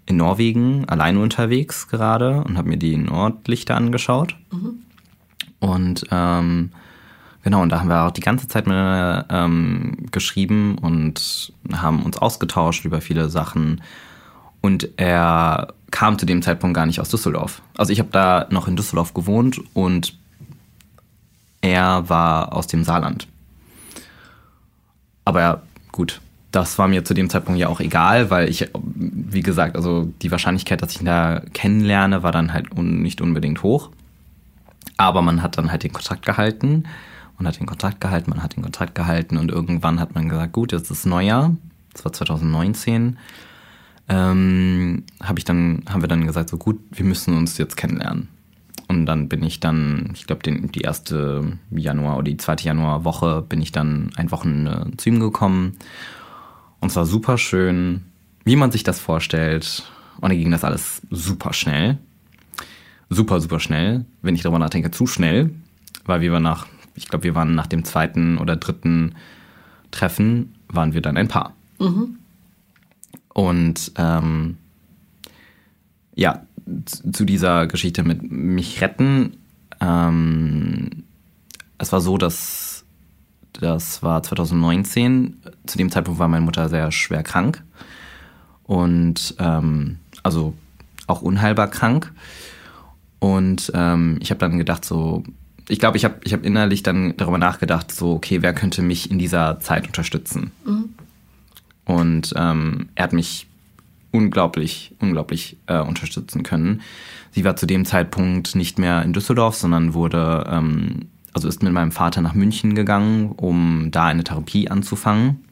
[0.06, 4.36] in Norwegen alleine unterwegs gerade und habe mir die Nordlichter angeschaut.
[4.50, 4.80] Mhm.
[5.60, 6.72] Und ähm,
[7.42, 12.18] genau, und da haben wir auch die ganze Zeit miteinander ähm, geschrieben und haben uns
[12.18, 13.80] ausgetauscht über viele Sachen.
[14.60, 17.62] Und er kam zu dem Zeitpunkt gar nicht aus Düsseldorf.
[17.76, 20.18] Also ich habe da noch in Düsseldorf gewohnt und
[21.60, 23.26] er war aus dem Saarland.
[25.24, 25.62] Aber ja,
[25.92, 26.20] gut,
[26.54, 30.30] das war mir zu dem Zeitpunkt ja auch egal, weil ich, wie gesagt, also die
[30.30, 33.90] Wahrscheinlichkeit, dass ich ihn da kennenlerne, war dann halt nicht unbedingt hoch.
[34.96, 36.84] Aber man hat dann halt den Kontakt gehalten
[37.38, 40.52] und hat den Kontakt gehalten, man hat den Kontakt gehalten und irgendwann hat man gesagt,
[40.52, 41.56] gut, jetzt ist Neujahr,
[41.92, 43.16] das war 2019
[44.08, 48.28] ähm, habe ich dann, haben wir dann gesagt, so gut, wir müssen uns jetzt kennenlernen.
[48.86, 53.62] Und dann bin ich dann, ich glaube, die erste Januar oder die zweite Januarwoche bin
[53.62, 55.76] ich dann ein Wochenende zu ihm gekommen.
[56.84, 58.02] Und zwar super schön,
[58.44, 59.90] wie man sich das vorstellt.
[60.20, 61.96] Und dann ging das alles super schnell.
[63.08, 64.04] Super, super schnell.
[64.20, 65.48] Wenn ich darüber nachdenke, zu schnell.
[66.04, 69.14] Weil wir waren nach, ich glaube, wir waren nach dem zweiten oder dritten
[69.92, 71.54] Treffen, waren wir dann ein Paar.
[71.78, 72.18] Mhm.
[73.32, 74.58] Und ähm,
[76.14, 76.42] ja,
[77.12, 79.38] zu dieser Geschichte mit mich retten.
[79.80, 81.04] Ähm,
[81.78, 82.63] es war so, dass
[83.60, 85.40] das war 2019.
[85.66, 87.62] Zu dem Zeitpunkt war meine Mutter sehr schwer krank
[88.64, 90.54] und ähm, also
[91.06, 92.12] auch unheilbar krank.
[93.18, 95.22] Und ähm, ich habe dann gedacht, so,
[95.68, 99.10] ich glaube, ich habe ich hab innerlich dann darüber nachgedacht, so, okay, wer könnte mich
[99.10, 100.50] in dieser Zeit unterstützen?
[100.64, 100.94] Mhm.
[101.86, 103.46] Und ähm, er hat mich
[104.10, 106.82] unglaublich, unglaublich äh, unterstützen können.
[107.32, 111.72] Sie war zu dem Zeitpunkt nicht mehr in Düsseldorf, sondern wurde, ähm, also ist mit
[111.72, 115.44] meinem Vater nach München gegangen, um da eine Therapie anzufangen,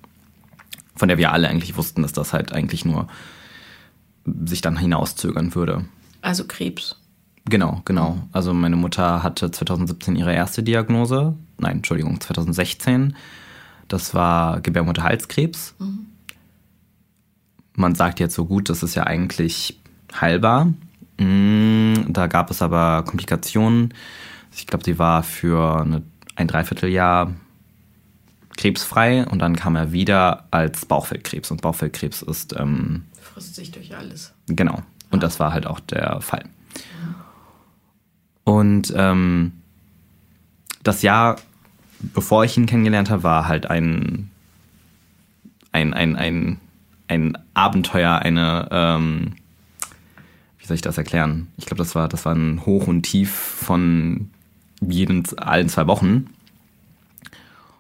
[0.97, 3.09] von der wir alle eigentlich wussten, dass das halt eigentlich nur
[4.45, 5.85] sich dann hinauszögern würde.
[6.21, 6.97] Also Krebs.
[7.45, 8.19] Genau, genau.
[8.31, 11.35] Also meine Mutter hatte 2017 ihre erste Diagnose.
[11.59, 13.17] Nein, Entschuldigung, 2016.
[13.89, 15.75] Das war Gebärmutterhalskrebs.
[15.81, 16.07] Mhm
[17.75, 19.79] man sagt jetzt so gut, das ist ja eigentlich
[20.21, 20.73] heilbar.
[21.19, 23.95] Mm, da gab es aber Komplikationen.
[24.55, 26.03] Ich glaube, sie war für eine,
[26.37, 27.33] ein Dreivierteljahr
[28.57, 31.51] krebsfrei und dann kam er wieder als Bauchfeldkrebs.
[31.51, 32.55] Und Bauchfeldkrebs ist.
[32.59, 34.33] Ähm, Frisst sich durch alles.
[34.47, 34.83] Genau.
[35.11, 36.45] Und das war halt auch der Fall.
[38.45, 39.53] Und ähm,
[40.83, 41.37] das Jahr,
[42.01, 44.31] bevor ich ihn kennengelernt habe, war halt ein,
[45.71, 46.61] ein, ein, ein,
[47.09, 49.35] ein Abenteuer, eine, ähm,
[50.59, 51.49] wie soll ich das erklären?
[51.57, 54.31] Ich glaube, das war, das war ein Hoch und Tief von
[54.89, 56.27] jeden, allen zwei Wochen.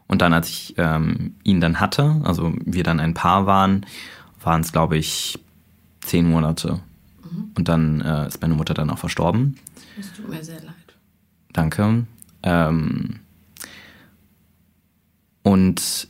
[0.07, 3.87] Und dann, als ich ähm, ihn dann hatte, also wir dann ein Paar waren,
[4.43, 5.39] waren es, glaube ich,
[6.01, 6.81] zehn Monate.
[7.25, 7.53] Mhm.
[7.57, 9.57] Und dann äh, ist meine Mutter dann auch verstorben.
[9.99, 10.75] Es tut mir sehr leid.
[11.53, 12.07] Danke.
[12.43, 13.21] Ähm,
[15.43, 16.09] und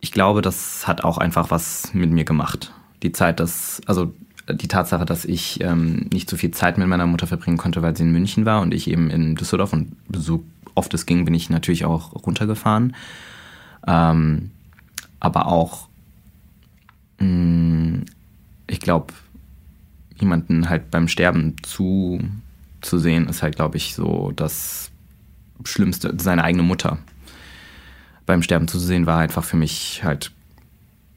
[0.00, 2.72] ich glaube, das hat auch einfach was mit mir gemacht.
[3.02, 4.14] Die Zeit, dass, also
[4.54, 7.96] die Tatsache, dass ich ähm, nicht so viel Zeit mit meiner Mutter verbringen konnte, weil
[7.96, 11.34] sie in München war und ich eben in Düsseldorf und so oft es ging, bin
[11.34, 12.94] ich natürlich auch runtergefahren.
[13.86, 14.50] Ähm,
[15.18, 15.88] aber auch,
[17.18, 18.04] mh, mm,
[18.66, 19.12] ich glaube,
[20.16, 22.20] jemanden halt beim Sterben zu,
[22.80, 24.90] zu sehen, ist halt, glaube ich, so das
[25.64, 26.98] Schlimmste, seine eigene Mutter
[28.26, 30.30] beim Sterben zu sehen, war einfach für mich halt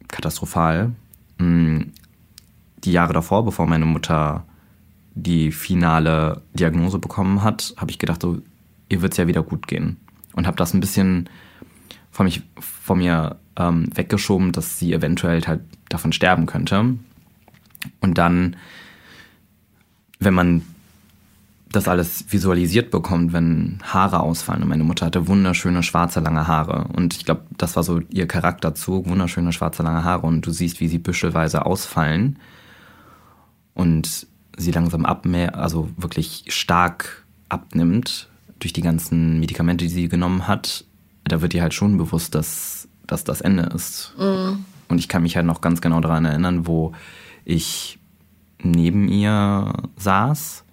[0.08, 0.92] katastrophal.
[2.84, 4.46] Die Jahre davor, bevor meine Mutter
[5.16, 8.40] die finale Diagnose bekommen hat, habe ich gedacht, so,
[8.90, 9.98] ihr wird es ja wieder gut gehen.
[10.34, 11.30] Und habe das ein bisschen
[12.12, 16.96] von, mich, von mir ähm, weggeschoben, dass sie eventuell halt davon sterben könnte.
[18.02, 18.56] Und dann,
[20.20, 20.64] wenn man
[21.72, 24.64] das alles visualisiert bekommt, wenn Haare ausfallen.
[24.64, 26.88] Und meine Mutter hatte wunderschöne schwarze lange Haare.
[26.94, 30.28] Und ich glaube, das war so ihr Charakterzug, wunderschöne schwarze lange Haare.
[30.28, 32.38] Und du siehst, wie sie büschelweise ausfallen
[33.74, 40.48] und sie langsam abmehr, also wirklich stark abnimmt durch die ganzen Medikamente, die sie genommen
[40.48, 40.86] hat,
[41.26, 44.14] da wird ihr halt schon bewusst, dass, dass das Ende ist.
[44.18, 44.66] Mhm.
[44.90, 46.94] Und ich kann mich halt noch ganz genau daran erinnern, wo
[47.46, 48.00] ich
[48.62, 50.64] neben ihr saß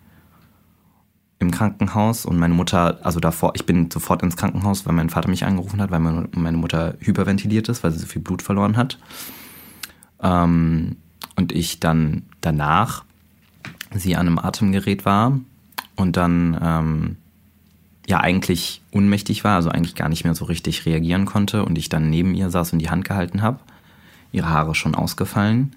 [1.39, 5.31] im Krankenhaus und meine Mutter, also davor, ich bin sofort ins Krankenhaus, weil mein Vater
[5.31, 8.99] mich angerufen hat, weil meine Mutter hyperventiliert ist, weil sie so viel Blut verloren hat.
[10.23, 10.97] Ähm,
[11.37, 13.05] und ich dann danach
[13.95, 15.39] sie an einem Atemgerät war
[15.97, 17.17] und dann ähm,
[18.07, 21.89] ja eigentlich unmächtig war, also eigentlich gar nicht mehr so richtig reagieren konnte und ich
[21.89, 23.61] dann neben ihr saß und die Hand gehalten habe,
[24.33, 25.75] ihre Haare schon ausgefallen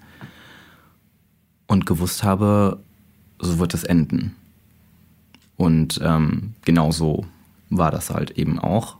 [1.66, 2.80] und gewusst habe,
[3.38, 4.34] so wird es enden.
[5.56, 7.26] Und ähm, genau so
[7.70, 8.96] war das halt eben auch.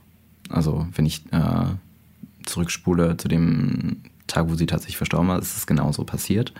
[0.49, 1.65] Also wenn ich äh,
[2.45, 6.53] zurückspule zu dem Tag, wo sie tatsächlich verstorben war, ist es genauso passiert.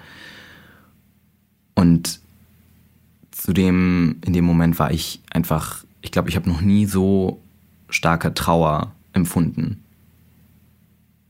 [1.73, 2.19] Und
[3.31, 7.41] zu dem, in dem Moment war ich einfach, ich glaube, ich habe noch nie so
[7.89, 9.83] starke Trauer empfunden.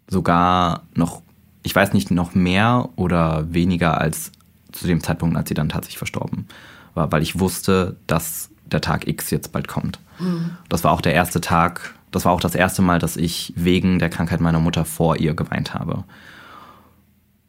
[0.08, 1.22] Sogar noch,
[1.64, 4.32] ich weiß nicht, noch mehr oder weniger als
[4.72, 6.48] zu dem Zeitpunkt, als sie dann tatsächlich verstorben
[6.94, 10.00] war, weil ich wusste, dass der Tag X jetzt bald kommt.
[10.20, 10.52] Mhm.
[10.70, 14.00] Das war auch der erste Tag, das war auch das erste Mal, dass ich wegen
[14.00, 16.06] der Krankheit meiner Mutter vor ihr geweint habe.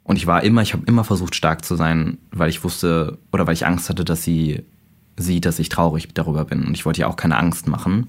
[0.02, 3.46] Und ich war immer, ich habe immer versucht, stark zu sein, weil ich wusste oder
[3.46, 4.64] weil ich Angst hatte, dass sie
[5.16, 6.64] sieht, dass ich traurig darüber bin.
[6.64, 8.09] Und ich wollte ihr auch keine Angst machen.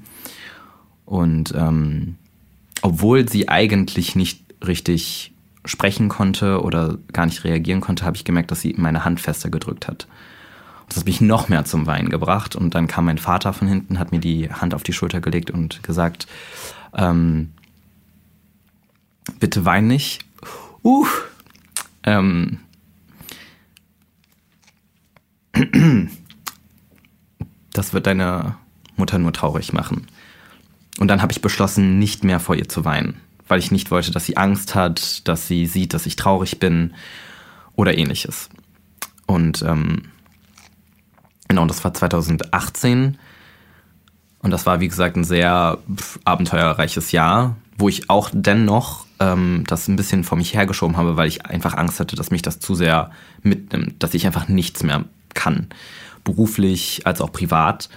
[1.06, 2.16] Und ähm,
[2.82, 8.50] obwohl sie eigentlich nicht richtig sprechen konnte oder gar nicht reagieren konnte, habe ich gemerkt,
[8.50, 10.08] dass sie meine Hand fester gedrückt hat.
[10.88, 12.56] Das hat mich noch mehr zum Weinen gebracht.
[12.56, 15.52] Und dann kam mein Vater von hinten, hat mir die Hand auf die Schulter gelegt
[15.52, 16.28] und gesagt,
[16.96, 17.54] ähm,
[19.40, 20.26] bitte wein nicht.
[20.84, 21.06] Uh,
[22.04, 22.60] ähm,
[27.74, 28.56] das wird deine
[28.96, 30.08] Mutter nur traurig machen.
[31.00, 33.16] Und dann habe ich beschlossen, nicht mehr vor ihr zu weinen,
[33.48, 36.94] weil ich nicht wollte, dass sie Angst hat, dass sie sieht, dass ich traurig bin
[37.76, 38.50] oder ähnliches.
[39.26, 40.04] Und ähm,
[41.48, 43.18] Genau, das war 2018.
[44.42, 45.78] Und das war, wie gesagt, ein sehr
[46.24, 51.28] abenteuerreiches Jahr, wo ich auch dennoch ähm, das ein bisschen vor mich hergeschoben habe, weil
[51.28, 55.06] ich einfach Angst hatte, dass mich das zu sehr mitnimmt, dass ich einfach nichts mehr
[55.34, 55.68] kann,
[56.24, 57.90] beruflich als auch privat.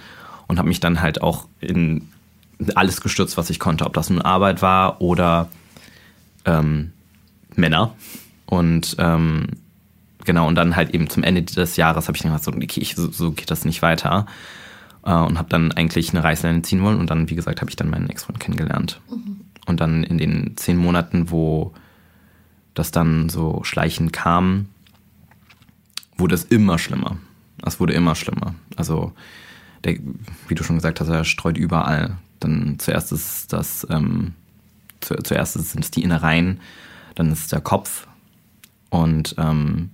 [0.47, 2.09] Und habe mich dann halt auch in
[2.75, 5.47] alles gestürzt, was ich konnte, ob das nun Arbeit war oder
[6.45, 6.91] ähm,
[7.55, 7.93] Männer.
[8.45, 9.47] Und ähm,
[10.25, 12.81] genau, und dann halt eben zum Ende des Jahres habe ich dann gesagt, so, okay,
[12.81, 14.25] ich, so, so, geht das nicht weiter.
[15.03, 16.99] Äh, und habe dann eigentlich eine Reißleine ziehen wollen.
[16.99, 19.01] Und dann, wie gesagt, habe ich dann meinen Ex-Freund kennengelernt.
[19.09, 19.41] Mhm.
[19.65, 21.73] Und dann in den zehn Monaten, wo
[22.73, 24.67] das dann so schleichend kam,
[26.17, 27.17] wurde es immer schlimmer.
[27.65, 28.55] Es wurde immer schlimmer.
[28.75, 29.13] Also,
[29.83, 29.97] der,
[30.47, 32.17] wie du schon gesagt hast, er streut überall.
[32.39, 34.33] Dann zuerst ist das, ähm,
[34.99, 36.59] zu, zuerst sind es die Innereien,
[37.15, 38.07] dann ist es der Kopf.
[38.89, 39.89] Und ähm,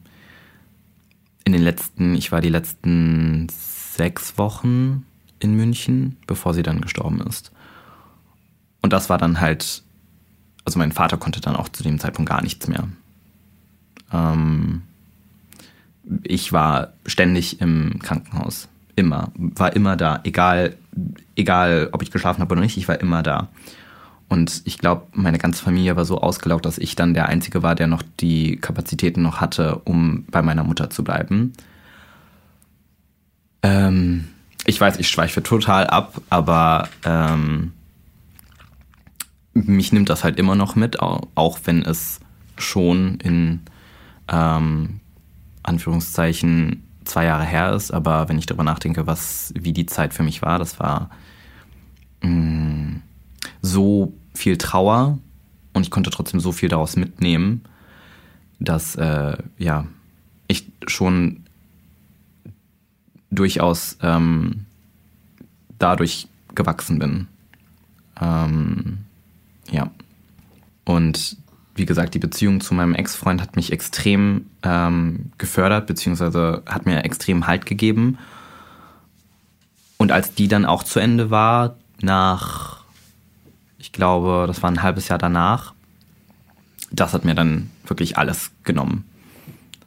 [1.47, 5.05] in den letzten, ich war die letzten sechs Wochen
[5.39, 7.53] in München, bevor sie dann gestorben ist.
[8.81, 9.81] Und das war dann halt,
[10.65, 12.89] also mein Vater konnte dann auch zu dem Zeitpunkt gar nichts mehr.
[14.11, 14.81] Ähm,
[16.23, 18.67] ich war ständig im Krankenhaus.
[18.97, 19.31] Immer.
[19.35, 20.19] War immer da.
[20.25, 20.75] Egal,
[21.37, 23.47] egal ob ich geschlafen habe oder nicht, ich war immer da.
[24.29, 27.75] Und ich glaube, meine ganze Familie war so ausgelaugt, dass ich dann der Einzige war,
[27.75, 31.53] der noch die Kapazitäten noch hatte, um bei meiner Mutter zu bleiben.
[33.63, 34.27] Ähm,
[34.65, 37.71] ich weiß, ich schweife total ab, aber ähm,
[39.53, 42.19] mich nimmt das halt immer noch mit, auch wenn es
[42.57, 43.61] schon in
[44.27, 44.99] ähm,
[45.63, 47.91] Anführungszeichen zwei Jahre her ist.
[47.91, 51.09] Aber wenn ich darüber nachdenke, was, wie die Zeit für mich war, das war
[52.21, 53.01] mh, mm,
[53.67, 55.17] so viel Trauer
[55.73, 57.61] und ich konnte trotzdem so viel daraus mitnehmen,
[58.59, 59.85] dass äh, ja
[60.47, 61.43] ich schon
[63.29, 64.65] durchaus ähm,
[65.77, 67.27] dadurch gewachsen bin.
[68.19, 68.99] Ähm,
[69.69, 69.91] ja.
[70.85, 71.37] Und
[71.75, 77.03] wie gesagt, die Beziehung zu meinem Ex-Freund hat mich extrem ähm, gefördert, beziehungsweise hat mir
[77.03, 78.17] extrem Halt gegeben.
[79.97, 82.76] Und als die dann auch zu Ende war, nach,
[83.77, 85.73] ich glaube, das war ein halbes Jahr danach,
[86.91, 89.05] das hat mir dann wirklich alles genommen.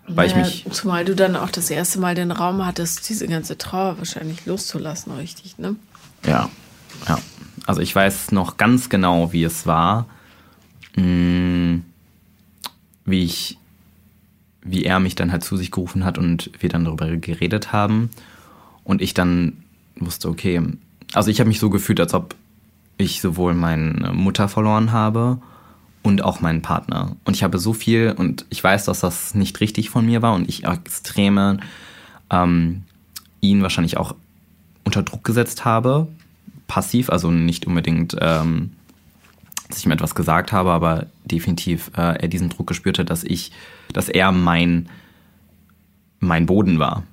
[0.07, 0.75] Weil naja, ich mich.
[0.75, 5.13] Zumal du dann auch das erste Mal den Raum hattest, diese ganze Trauer wahrscheinlich loszulassen,
[5.13, 5.77] richtig, ne?
[6.25, 6.51] Ja,
[7.09, 7.19] ja.
[7.67, 10.07] Also ich weiß noch ganz genau, wie es war,
[10.97, 11.77] mm,
[13.05, 13.59] wie ich,
[14.63, 18.11] wie er mich dann halt zu sich gerufen hat und wir dann darüber geredet haben.
[18.83, 19.63] Und ich dann
[19.97, 20.61] wusste, okay,
[21.13, 22.35] also ich habe mich so gefühlt, als ob
[23.01, 25.39] ich sowohl meine Mutter verloren habe
[26.03, 27.17] und auch meinen Partner.
[27.25, 30.35] Und ich habe so viel, und ich weiß, dass das nicht richtig von mir war
[30.35, 31.59] und ich extreme
[32.31, 32.85] ähm,
[33.41, 34.15] ihn wahrscheinlich auch
[34.85, 36.09] unter Druck gesetzt habe,
[36.67, 38.73] passiv, also nicht unbedingt, ähm,
[39.69, 43.23] dass ich ihm etwas gesagt habe, aber definitiv äh, er diesen Druck gespürt hat, dass
[43.23, 43.53] ich,
[43.93, 44.89] dass er mein,
[46.19, 47.05] mein Boden war.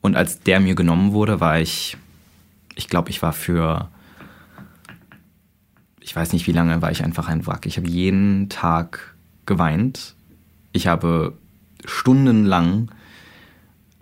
[0.00, 1.96] Und als der mir genommen wurde, war ich,
[2.74, 3.88] ich glaube, ich war für
[6.04, 7.64] ich weiß nicht wie lange, war ich einfach ein Wrack.
[7.64, 9.14] Ich habe jeden Tag
[9.46, 10.14] geweint.
[10.72, 11.32] Ich habe
[11.86, 12.90] stundenlang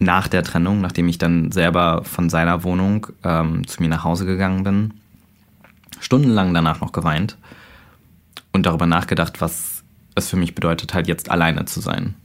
[0.01, 4.27] nach der Trennung, nachdem ich dann selber von seiner Wohnung ähm, zu mir nach Hause
[4.27, 4.95] gegangen bin,
[6.01, 7.39] stundenlang danach noch geweint
[8.51, 9.85] und darüber nachgedacht, was
[10.17, 12.17] es für mich bedeutet, halt jetzt alleine zu sein.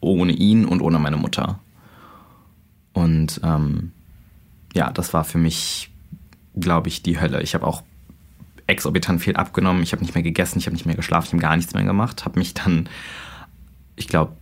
[0.00, 1.58] Ohne ihn und ohne meine Mutter.
[2.94, 3.92] Und ähm,
[4.72, 5.90] ja, das war für mich,
[6.58, 7.42] glaube ich, die Hölle.
[7.42, 7.82] Ich habe auch
[8.66, 9.82] exorbitant viel abgenommen.
[9.82, 11.84] Ich habe nicht mehr gegessen, ich habe nicht mehr geschlafen, ich habe gar nichts mehr
[11.84, 12.24] gemacht.
[12.24, 12.88] Habe mich dann,
[13.96, 14.32] ich glaube,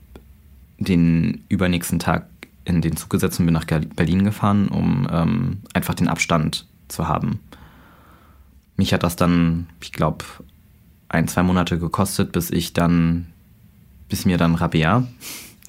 [0.78, 2.26] den übernächsten Tag
[2.64, 7.08] in den Zug gesetzt und bin nach Berlin gefahren, um ähm, einfach den Abstand zu
[7.08, 7.40] haben.
[8.76, 10.24] Mich hat das dann, ich glaube,
[11.08, 13.26] ein, zwei Monate gekostet, bis ich dann,
[14.08, 15.06] bis mir dann Rabea,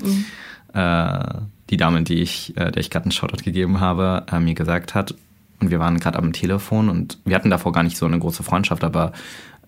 [0.01, 0.25] mhm.
[0.73, 4.53] äh, die Dame, die ich, äh, der ich gerade einen Shoutout gegeben habe, äh, mir
[4.53, 5.15] gesagt hat,
[5.63, 8.43] und wir waren gerade am Telefon und wir hatten davor gar nicht so eine große
[8.43, 9.13] Freundschaft, aber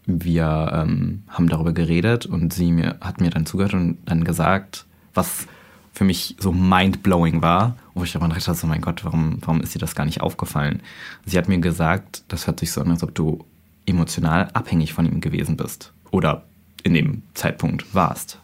[0.05, 4.85] wir ähm, haben darüber geredet und sie mir, hat mir dann zugehört und dann gesagt,
[5.13, 5.47] was
[5.93, 9.73] für mich so mindblowing war, wo ich darüber dachte, so mein Gott, warum, warum ist
[9.73, 10.81] dir das gar nicht aufgefallen?
[11.25, 13.45] Sie hat mir gesagt, das hört sich so an, als ob du
[13.85, 16.43] emotional abhängig von ihm gewesen bist oder
[16.83, 18.39] in dem Zeitpunkt warst.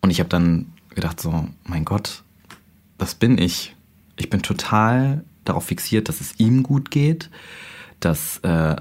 [0.00, 2.22] Und ich habe dann gedacht, so, mein Gott,
[2.98, 3.76] das bin ich.
[4.16, 7.30] Ich bin total darauf fixiert, dass es ihm gut geht,
[8.00, 8.76] dass äh,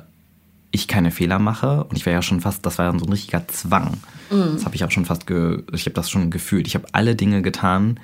[0.72, 1.84] ich keine Fehler mache.
[1.86, 3.98] Und ich war ja schon fast, das war ja so ein richtiger Zwang.
[4.30, 4.54] Mhm.
[4.54, 6.67] Das habe ich auch schon fast, ge, ich habe das schon gefühlt.
[6.67, 8.00] Ich habe alle Dinge getan,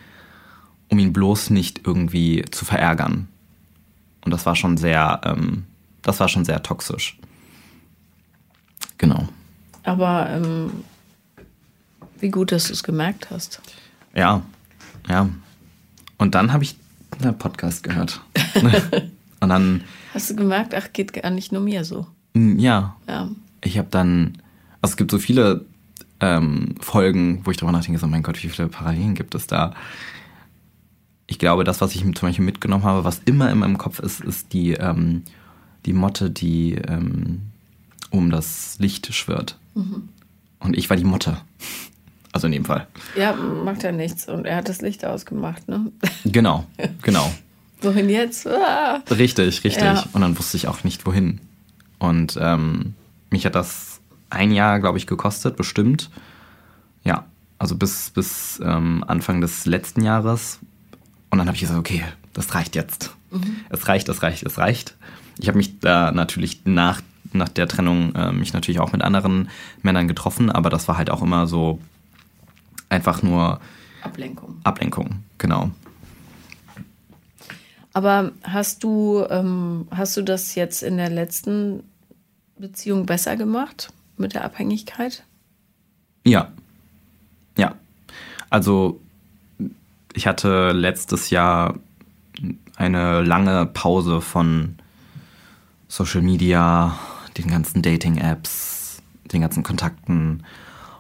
[0.90, 3.28] um ihn bloß nicht irgendwie zu verärgern.
[4.24, 5.66] Und das war schon sehr, ähm,
[6.02, 7.18] das war schon sehr toxisch.
[8.98, 9.28] Genau.
[9.84, 10.72] Aber ähm,
[12.20, 13.62] wie gut, dass du es gemerkt hast.
[14.16, 14.42] Ja,
[15.08, 15.30] ja.
[16.18, 16.76] Und dann habe ich
[17.22, 18.22] einen Podcast gehört.
[19.40, 19.82] und dann.
[20.14, 22.08] Hast du gemerkt, ach, geht gar nicht nur mir so.
[22.34, 22.96] Mm, ja.
[23.08, 23.30] ja.
[23.64, 24.38] Ich habe dann.
[24.82, 25.66] Also es gibt so viele
[26.20, 29.74] ähm, Folgen, wo ich darüber nachdenke, so mein Gott, wie viele Parallelen gibt es da?
[31.28, 34.22] Ich glaube, das, was ich zum Beispiel mitgenommen habe, was immer in meinem Kopf ist,
[34.22, 35.24] ist die, ähm,
[35.86, 37.42] die Motte, die ähm,
[38.12, 39.58] um das Licht schwirrt.
[39.74, 40.10] Mhm.
[40.60, 41.38] Und ich war die Motte.
[42.36, 42.86] Also in dem Fall.
[43.16, 44.28] Ja, macht ja nichts.
[44.28, 45.90] Und er hat das Licht ausgemacht, ne?
[46.26, 46.66] Genau,
[47.02, 47.34] genau.
[47.82, 48.46] wohin jetzt?
[48.46, 49.02] Ah.
[49.10, 49.82] Richtig, richtig.
[49.82, 50.04] Ja.
[50.12, 51.40] Und dann wusste ich auch nicht, wohin.
[51.98, 52.94] Und ähm,
[53.30, 56.10] mich hat das ein Jahr, glaube ich, gekostet, bestimmt.
[57.06, 57.24] Ja,
[57.58, 60.60] also bis, bis ähm, Anfang des letzten Jahres.
[61.30, 63.16] Und dann habe ich gesagt, okay, das reicht jetzt.
[63.70, 64.98] Es reicht, es reicht, es reicht.
[65.40, 69.48] Ich habe mich da natürlich nach, nach der Trennung äh, mich natürlich auch mit anderen
[69.84, 71.80] Männern getroffen, aber das war halt auch immer so
[72.90, 73.60] einfach nur
[74.02, 74.60] Ablenkung.
[74.64, 75.72] Ablenkung, genau.
[77.94, 81.84] Aber hast du, ähm, hast du das jetzt in der letzten
[82.58, 85.24] Beziehung besser gemacht mit der Abhängigkeit?
[86.26, 86.52] Ja.
[87.58, 87.76] Ja.
[88.50, 89.00] Also
[90.14, 91.76] ich hatte letztes Jahr
[92.76, 94.76] eine lange Pause von
[95.88, 96.98] Social Media,
[97.38, 100.44] den ganzen Dating-Apps, den ganzen Kontakten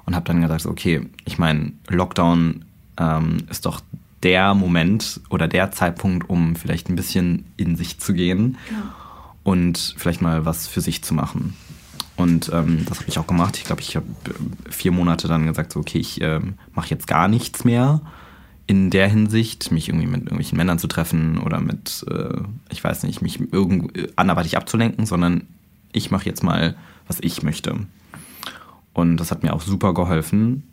[0.05, 2.65] und habe dann gesagt, okay, ich meine, Lockdown
[2.97, 3.81] ähm, ist doch
[4.23, 8.57] der Moment oder der Zeitpunkt, um vielleicht ein bisschen in sich zu gehen
[9.43, 11.55] und vielleicht mal was für sich zu machen.
[12.15, 13.57] Und ähm, das habe ich auch gemacht.
[13.57, 14.05] Ich glaube, ich habe
[14.69, 18.01] vier Monate dann gesagt, so, okay, ich ähm, mache jetzt gar nichts mehr
[18.67, 23.03] in der Hinsicht, mich irgendwie mit irgendwelchen Männern zu treffen oder mit, äh, ich weiß
[23.03, 25.43] nicht, mich irgend anderweitig abzulenken, sondern
[25.91, 26.75] ich mache jetzt mal,
[27.07, 27.75] was ich möchte.
[28.95, 30.63] Und das hat mir auch super geholfen,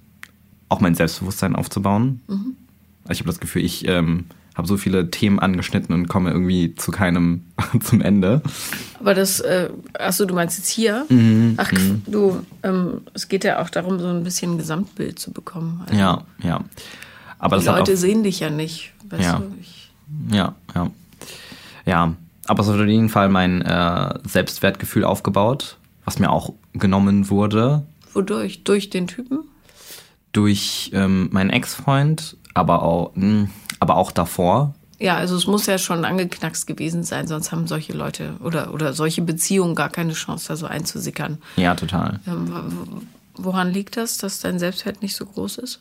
[0.69, 2.21] auch mein Selbstbewusstsein aufzubauen.
[2.29, 6.75] Also ich habe das Gefühl, ich ähm, habe so viele Themen angeschnitten und komme irgendwie
[6.77, 7.43] zu keinem
[7.83, 8.41] zum Ende.
[9.01, 11.05] Aber das, äh, achso, du meinst jetzt hier?
[11.09, 11.73] Mhm, Ach,
[12.07, 15.83] du, ähm, es geht ja auch darum, so ein bisschen ein Gesamtbild zu bekommen.
[15.85, 16.61] Also, Ja, ja.
[17.41, 18.93] Aber Die Leute auch, sehen dich ja nicht.
[19.11, 19.39] Weißt Ja.
[19.41, 19.53] du?
[19.61, 19.91] Ich,
[20.33, 20.91] Ja, ja.
[21.87, 22.15] Ja,
[22.47, 27.83] aber es hat auf jeden Fall mein äh, Selbstwertgefühl aufgebaut, was mir auch genommen wurde
[28.15, 28.65] wodurch?
[28.65, 29.45] Durch den Typen?
[30.33, 33.49] durch ähm, meinen Ex-Freund, aber auch, mh,
[33.81, 34.75] aber auch davor.
[34.99, 38.93] Ja, also es muss ja schon angeknackst gewesen sein, sonst haben solche Leute oder, oder
[38.93, 41.39] solche Beziehungen gar keine Chance, da so einzusickern.
[41.57, 42.21] Ja, total.
[42.27, 45.81] Ähm, Woran liegt das, dass dein Selbstwert nicht so groß ist?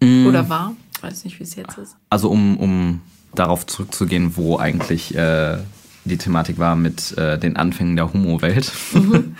[0.00, 0.26] Mm.
[0.26, 0.76] Oder war?
[0.94, 1.96] Ich weiß nicht, wie es jetzt ist.
[2.10, 3.00] Also um, um
[3.34, 5.58] darauf zurückzugehen, wo eigentlich äh,
[6.04, 8.70] die Thematik war mit äh, den Anfängen der Homo-Welt.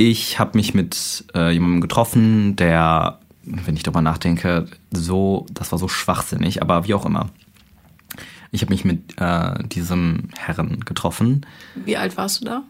[0.00, 5.78] Ich habe mich mit äh, jemandem getroffen, der, wenn ich darüber nachdenke, so, das war
[5.80, 7.30] so schwachsinnig, aber wie auch immer.
[8.52, 11.44] Ich habe mich mit äh, diesem Herren getroffen,
[11.74, 12.62] Wie alt warst du da?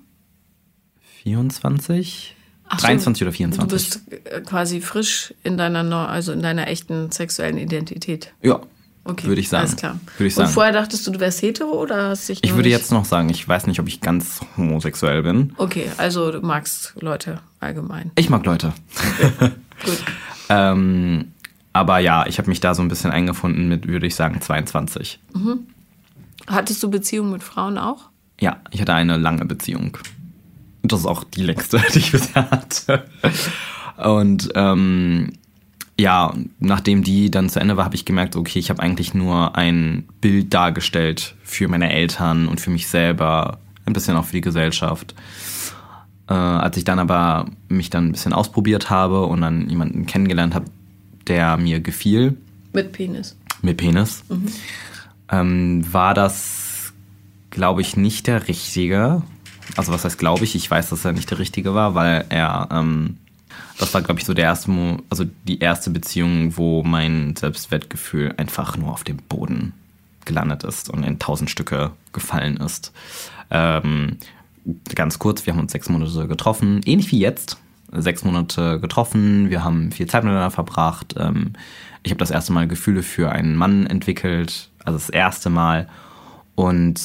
[1.23, 2.35] 24,
[2.67, 3.69] Ach so, 23 oder Du 24.
[3.71, 8.33] bist äh, quasi frisch in deiner, also in deiner echten sexuellen Identität.
[8.43, 8.59] ja,
[9.09, 9.63] Okay, würde ich sagen.
[9.65, 9.99] Alles klar.
[10.19, 10.53] Würde ich Und sagen.
[10.53, 13.49] vorher dachtest du, du wärst hetero oder hast dich Ich würde jetzt noch sagen, ich
[13.49, 15.55] weiß nicht, ob ich ganz homosexuell bin.
[15.57, 18.11] Okay, also du magst Leute allgemein.
[18.17, 18.75] Ich mag Leute.
[19.85, 20.05] Gut.
[20.51, 21.33] Ähm,
[21.73, 25.19] aber ja, ich habe mich da so ein bisschen eingefunden mit, würde ich sagen, 22.
[26.47, 28.11] Hattest du Beziehungen mit Frauen auch?
[28.41, 29.97] Ja, ich hatte eine lange Beziehung.
[30.83, 33.05] Und das ist auch die längste, die ich bisher hatte.
[33.97, 35.33] Und ähm,
[35.99, 39.57] ja, nachdem die dann zu Ende war, habe ich gemerkt, okay, ich habe eigentlich nur
[39.57, 44.41] ein Bild dargestellt für meine Eltern und für mich selber, ein bisschen auch für die
[44.41, 45.15] Gesellschaft.
[46.29, 50.55] Äh, als ich dann aber mich dann ein bisschen ausprobiert habe und dann jemanden kennengelernt
[50.55, 50.67] habe,
[51.27, 52.37] der mir gefiel,
[52.73, 53.37] Mit Penis.
[53.63, 54.23] mit Penis,
[55.31, 56.93] ähm, war das,
[57.51, 59.23] glaube ich, nicht der richtige.
[59.77, 60.55] Also was heißt glaube ich?
[60.55, 63.17] Ich weiß, dass er nicht der richtige war, weil er, ähm,
[63.79, 68.35] das war, glaube ich, so der erste, Mo also die erste Beziehung, wo mein Selbstwertgefühl
[68.37, 69.73] einfach nur auf dem Boden
[70.25, 72.93] gelandet ist und in tausend Stücke gefallen ist.
[73.51, 74.19] Ähm,
[74.95, 77.59] ganz kurz, wir haben uns sechs Monate getroffen, ähnlich wie jetzt.
[77.91, 81.15] Sechs Monate getroffen, wir haben viel Zeit miteinander verbracht.
[81.17, 81.55] Ähm,
[82.03, 85.89] ich habe das erste Mal Gefühle für einen Mann entwickelt, also das erste Mal.
[86.55, 87.01] Und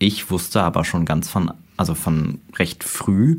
[0.00, 3.38] ich wusste aber schon ganz von, also von recht früh,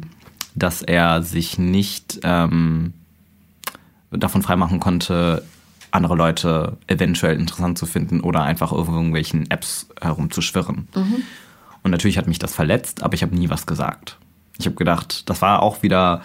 [0.55, 2.93] dass er sich nicht ähm,
[4.11, 5.43] davon freimachen konnte,
[5.91, 10.87] andere Leute eventuell interessant zu finden oder einfach auf irgendwelchen Apps herumzuschwirren.
[11.83, 14.17] Und natürlich hat mich das verletzt, aber ich habe nie was gesagt.
[14.57, 16.21] Ich habe gedacht, das war auch wieder,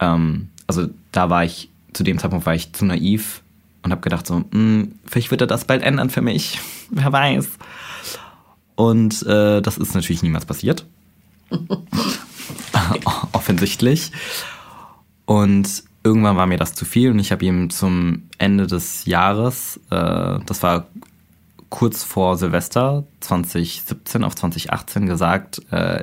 [0.00, 3.42] ähm, also da war ich, zu dem Zeitpunkt war ich zu naiv
[3.82, 7.48] und habe gedacht so, "Hm, vielleicht wird er das bald ändern für mich, wer weiß.
[8.76, 10.86] Und äh, das ist natürlich niemals passiert.
[13.32, 14.12] Offensichtlich.
[15.24, 19.78] Und irgendwann war mir das zu viel und ich habe ihm zum Ende des Jahres,
[19.90, 20.86] äh, das war
[21.70, 26.02] kurz vor Silvester 2017 auf 2018 gesagt, äh,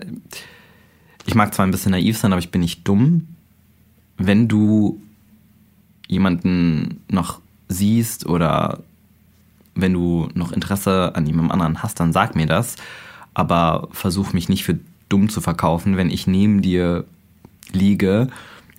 [1.25, 3.27] ich mag zwar ein bisschen naiv sein, aber ich bin nicht dumm.
[4.17, 5.01] Wenn du
[6.07, 8.79] jemanden noch siehst oder
[9.73, 12.75] wenn du noch Interesse an jemandem anderen hast, dann sag mir das.
[13.33, 14.79] Aber versuch mich nicht für
[15.09, 17.05] dumm zu verkaufen, wenn ich neben dir
[17.71, 18.27] liege,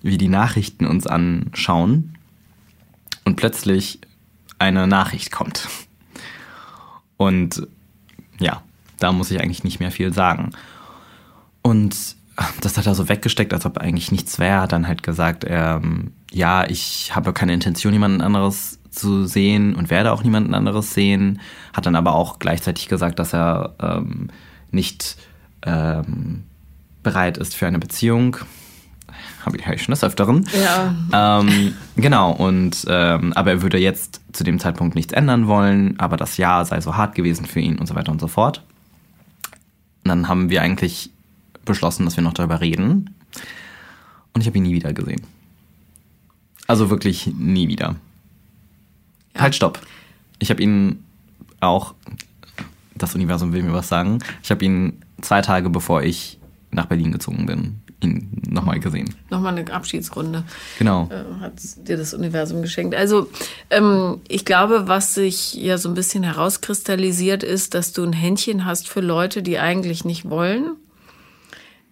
[0.01, 2.17] wie die Nachrichten uns anschauen
[3.25, 3.99] und plötzlich
[4.59, 5.67] eine Nachricht kommt.
[7.17, 7.67] Und
[8.39, 8.61] ja,
[8.99, 10.51] da muss ich eigentlich nicht mehr viel sagen.
[11.61, 12.15] Und
[12.61, 14.61] das hat er so weggesteckt, als ob eigentlich nichts wäre.
[14.61, 19.89] Hat dann halt gesagt, ähm, ja, ich habe keine Intention, jemanden anderes zu sehen und
[19.89, 21.39] werde auch niemanden anderes sehen.
[21.73, 24.29] Hat dann aber auch gleichzeitig gesagt, dass er ähm,
[24.71, 25.17] nicht
[25.67, 26.43] ähm,
[27.03, 28.37] bereit ist für eine Beziehung.
[29.45, 30.47] Habe ich, hab ich schon des Öfteren.
[30.61, 31.39] Ja.
[31.41, 36.17] Ähm, genau, und ähm, aber er würde jetzt zu dem Zeitpunkt nichts ändern wollen, aber
[36.17, 38.63] das Jahr sei so hart gewesen für ihn und so weiter und so fort.
[40.03, 41.11] Und dann haben wir eigentlich
[41.65, 43.15] beschlossen, dass wir noch darüber reden.
[44.33, 45.21] Und ich habe ihn nie wieder gesehen.
[46.65, 47.95] Also wirklich nie wieder.
[49.35, 49.41] Ja.
[49.41, 49.79] Halt, stopp.
[50.39, 51.03] Ich habe ihn
[51.59, 51.93] auch,
[52.95, 56.39] das Universum will mir was sagen, ich habe ihn zwei Tage bevor ich
[56.71, 59.13] nach Berlin gezogen bin, ihn nochmal gesehen.
[59.29, 60.43] Nochmal eine Abschiedsrunde.
[60.77, 61.09] Genau.
[61.09, 61.53] Äh, hat
[61.87, 62.93] dir das Universum geschenkt.
[62.93, 63.29] Also
[63.69, 68.65] ähm, ich glaube, was sich ja so ein bisschen herauskristallisiert ist, dass du ein Händchen
[68.65, 70.75] hast für Leute, die eigentlich nicht wollen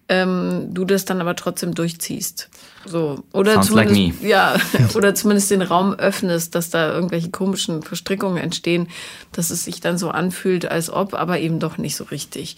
[0.08, 2.48] ähm, du das dann aber trotzdem durchziehst.
[2.84, 3.24] So.
[3.32, 4.28] Oder Sounds zumindest, like me.
[4.28, 4.56] Ja,
[4.94, 8.88] oder zumindest den Raum öffnest, dass da irgendwelche komischen Verstrickungen entstehen,
[9.32, 12.56] dass es sich dann so anfühlt, als ob, aber eben doch nicht so richtig.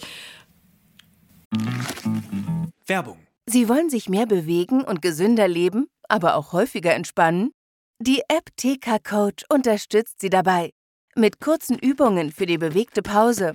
[2.85, 3.17] Werbung.
[3.45, 7.51] Sie wollen sich mehr bewegen und gesünder leben, aber auch häufiger entspannen?
[7.99, 10.71] Die App TK Coach unterstützt Sie dabei.
[11.15, 13.53] Mit kurzen Übungen für die bewegte Pause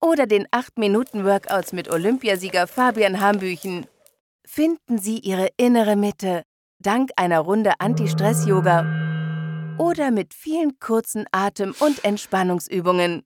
[0.00, 3.86] oder den 8-Minuten-Workouts mit Olympiasieger Fabian Hambüchen
[4.46, 6.44] finden Sie Ihre innere Mitte
[6.78, 13.22] dank einer Runde Anti-Stress-Yoga oder mit vielen kurzen Atem- und Entspannungsübungen.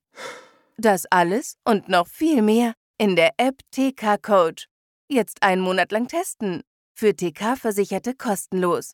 [0.76, 4.66] Das alles und noch viel mehr in der App TK Coach.
[5.08, 6.62] Jetzt einen Monat lang testen.
[6.94, 8.92] Für TK-Versicherte kostenlos.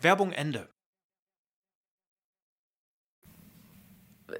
[0.00, 0.68] Werbung Ende.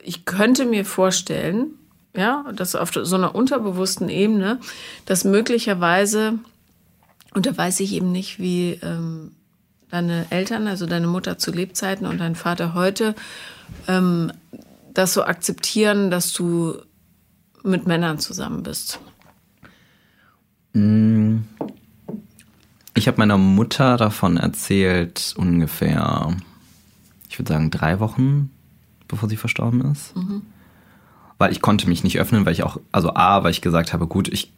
[0.04, 1.74] Ich könnte mir vorstellen,
[2.16, 4.60] ja, das auf so einer unterbewussten Ebene,
[5.06, 6.38] dass möglicherweise,
[7.34, 9.34] und da weiß ich eben nicht, wie ähm,
[9.90, 13.16] deine Eltern, also deine Mutter zu Lebzeiten und dein Vater heute,
[13.88, 14.32] ähm,
[14.94, 16.80] das so akzeptieren, dass du
[17.62, 19.00] mit Männern zusammen bist.
[20.72, 21.38] Mm.
[22.94, 26.36] Ich habe meiner Mutter davon erzählt, ungefähr,
[27.28, 28.50] ich würde sagen, drei Wochen,
[29.08, 30.14] bevor sie verstorben ist.
[30.16, 30.42] Mhm
[31.40, 34.06] weil ich konnte mich nicht öffnen, weil ich auch, also A, weil ich gesagt habe,
[34.06, 34.52] gut, ich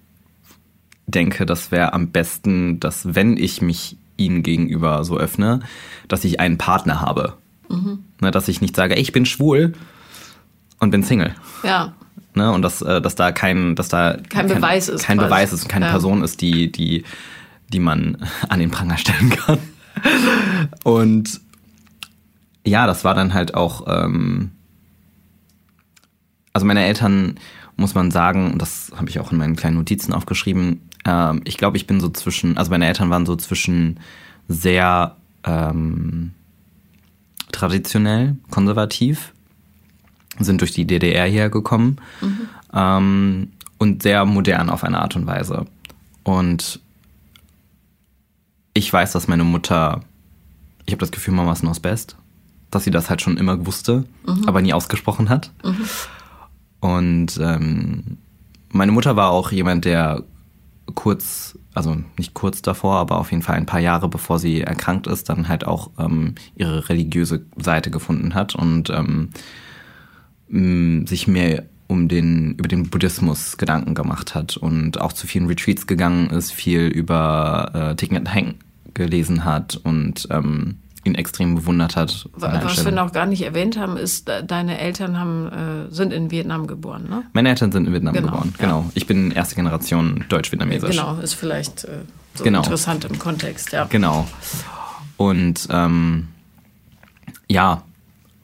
[1.07, 5.61] denke, das wäre am besten, dass wenn ich mich ihnen gegenüber so öffne,
[6.09, 7.35] dass ich einen Partner habe.
[7.69, 8.01] Mhm.
[8.21, 9.75] Ne, dass ich nicht sage, ey, ich bin schwul
[10.81, 11.37] und bin Single.
[11.63, 11.95] Ja.
[12.35, 15.05] Ne, und dass, äh, dass da kein, dass da kein, kein Beweis ist.
[15.05, 15.29] Kein quasi.
[15.29, 15.91] Beweis ist und keine ja.
[15.91, 17.05] Person ist, die, die,
[17.69, 18.17] die man
[18.49, 19.59] an den Pranger stellen kann.
[20.83, 21.41] Und
[22.65, 24.53] ja, das war dann halt auch ähm,
[26.53, 27.37] also meine Eltern,
[27.77, 31.57] muss man sagen, und das habe ich auch in meinen kleinen Notizen aufgeschrieben, äh, ich
[31.57, 34.01] glaube, ich bin so zwischen, also meine Eltern waren so zwischen
[34.49, 36.33] sehr ähm,
[37.51, 39.33] traditionell, konservativ,
[40.39, 42.49] sind durch die DDR hergekommen mhm.
[42.73, 45.67] ähm, und sehr modern auf eine Art und Weise.
[46.25, 46.81] Und
[48.75, 50.03] ich weiß, dass meine Mutter,
[50.87, 52.17] ich habe das Gefühl, Mama ist aus Best,
[52.71, 54.45] dass sie das halt schon immer wusste, mhm.
[54.47, 55.51] aber nie ausgesprochen hat.
[55.63, 55.89] Mhm.
[56.81, 58.19] Und ähm,
[58.71, 60.25] meine Mutter war auch jemand, der
[60.95, 65.07] kurz, also nicht kurz davor, aber auf jeden Fall ein paar Jahre bevor sie erkrankt
[65.07, 69.31] ist, dann halt auch ähm, ihre religiöse Seite gefunden hat und ähm,
[70.53, 75.87] sich mehr um den, über den Buddhismus Gedanken gemacht hat und auch zu vielen Retreats
[75.87, 78.55] gegangen ist, viel über äh, Thich Nhat Hanh
[78.95, 82.29] gelesen hat und ähm, ihn extrem bewundert hat.
[82.35, 86.67] Was wir noch gar nicht erwähnt haben, ist, deine Eltern haben, äh, sind in Vietnam
[86.67, 87.25] geboren, ne?
[87.33, 88.81] Meine Eltern sind in Vietnam genau, geboren, genau.
[88.81, 88.91] Ja.
[88.95, 90.97] Ich bin erste Generation deutsch-vietnamesisch.
[90.97, 92.03] Genau, ist vielleicht äh,
[92.35, 92.59] so genau.
[92.59, 93.85] interessant im Kontext, ja.
[93.85, 94.29] Genau.
[95.17, 96.29] Und ähm,
[97.49, 97.83] ja,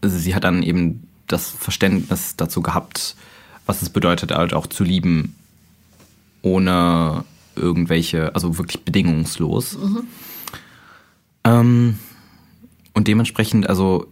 [0.02, 3.16] sie hat dann eben das Verständnis dazu gehabt,
[3.66, 5.34] was es bedeutet, halt auch zu lieben,
[6.42, 7.24] ohne
[7.56, 9.76] irgendwelche, also wirklich bedingungslos.
[9.78, 10.02] Mhm.
[11.44, 11.98] Ähm,
[12.94, 14.06] und dementsprechend, also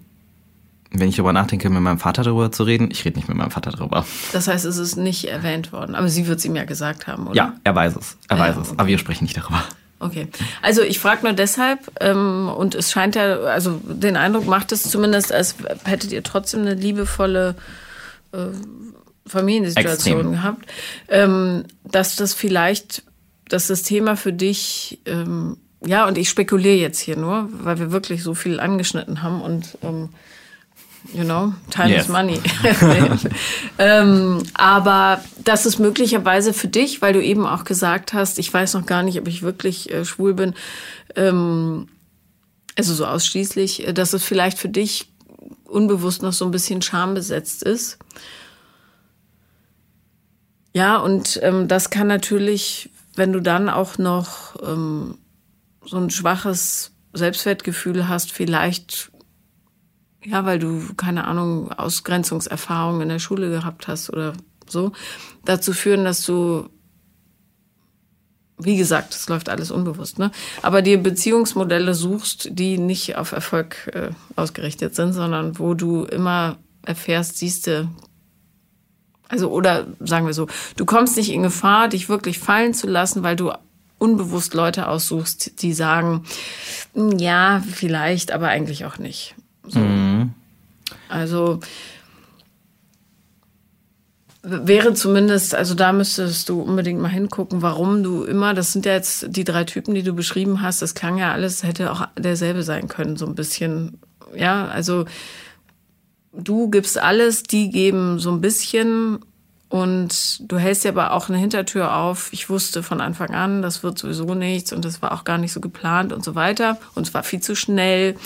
[0.91, 3.51] wenn ich darüber nachdenke, mit meinem Vater darüber zu reden, ich rede nicht mit meinem
[3.51, 4.07] Vater darüber.
[4.33, 5.95] Das heißt, es ist nicht erwähnt worden.
[5.95, 7.37] Aber sie wird es ihm ja gesagt haben, oder?
[7.37, 8.17] Ja, er weiß es.
[8.29, 8.69] Er ja, weiß es.
[8.69, 8.79] Okay.
[8.79, 9.63] Aber wir sprechen nicht darüber.
[9.99, 10.29] Okay.
[10.61, 14.83] Also ich frage nur deshalb, ähm, und es scheint ja, also den Eindruck macht es
[14.83, 17.55] zumindest, als hättet ihr trotzdem eine liebevolle
[18.33, 18.49] äh,
[19.27, 20.33] Familiensituation Extrem.
[20.33, 20.67] gehabt,
[21.09, 23.05] ähm, dass das vielleicht,
[23.49, 27.91] dass das Thema für dich, ähm, ja, und ich spekuliere jetzt hier nur, weil wir
[27.91, 30.11] wirklich so viel angeschnitten haben und ähm,
[31.13, 32.05] you know, time Yes.
[32.05, 32.41] is money.
[33.79, 38.75] ähm, aber das ist möglicherweise für dich, weil du eben auch gesagt hast, ich weiß
[38.75, 40.55] noch gar nicht, ob ich wirklich äh, schwul bin,
[41.15, 41.89] ähm,
[42.77, 45.09] also so ausschließlich, äh, dass es vielleicht für dich
[45.65, 47.99] unbewusst noch so ein bisschen schambesetzt ist.
[50.73, 55.17] Ja, und ähm, das kann natürlich, wenn du dann auch noch ähm,
[55.85, 59.11] so ein schwaches Selbstwertgefühl hast, vielleicht,
[60.27, 64.33] ja, weil du, keine Ahnung, Ausgrenzungserfahrungen in der Schule gehabt hast oder
[64.69, 64.93] so,
[65.45, 66.69] dazu führen, dass du,
[68.59, 70.33] wie gesagt, das läuft alles unbewusst, ne?
[70.63, 76.57] Aber dir Beziehungsmodelle suchst, die nicht auf Erfolg äh, ausgerichtet sind, sondern wo du immer
[76.85, 77.89] erfährst, siehste,
[79.29, 83.23] also, oder sagen wir so, du kommst nicht in Gefahr, dich wirklich fallen zu lassen,
[83.23, 83.53] weil du
[83.99, 86.25] unbewusst Leute aussuchst, die sagen,
[86.95, 89.35] "Hm, ja, vielleicht, aber eigentlich auch nicht.
[89.69, 89.81] So.
[91.09, 91.61] Also
[94.49, 98.93] wäre zumindest, also da müsstest du unbedingt mal hingucken, warum du immer, das sind ja
[98.93, 102.63] jetzt die drei Typen, die du beschrieben hast, das klang ja alles, hätte auch derselbe
[102.63, 103.99] sein können, so ein bisschen.
[104.37, 105.05] Ja, also
[106.33, 109.19] du gibst alles, die geben so ein bisschen
[109.69, 112.33] und du hältst dir aber auch eine Hintertür auf.
[112.33, 115.53] Ich wusste von Anfang an, das wird sowieso nichts und das war auch gar nicht
[115.53, 118.17] so geplant und so weiter und es war viel zu schnell.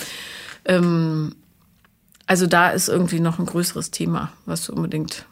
[0.65, 1.35] Ähm,
[2.27, 5.27] also da ist irgendwie noch ein größeres Thema, was du unbedingt,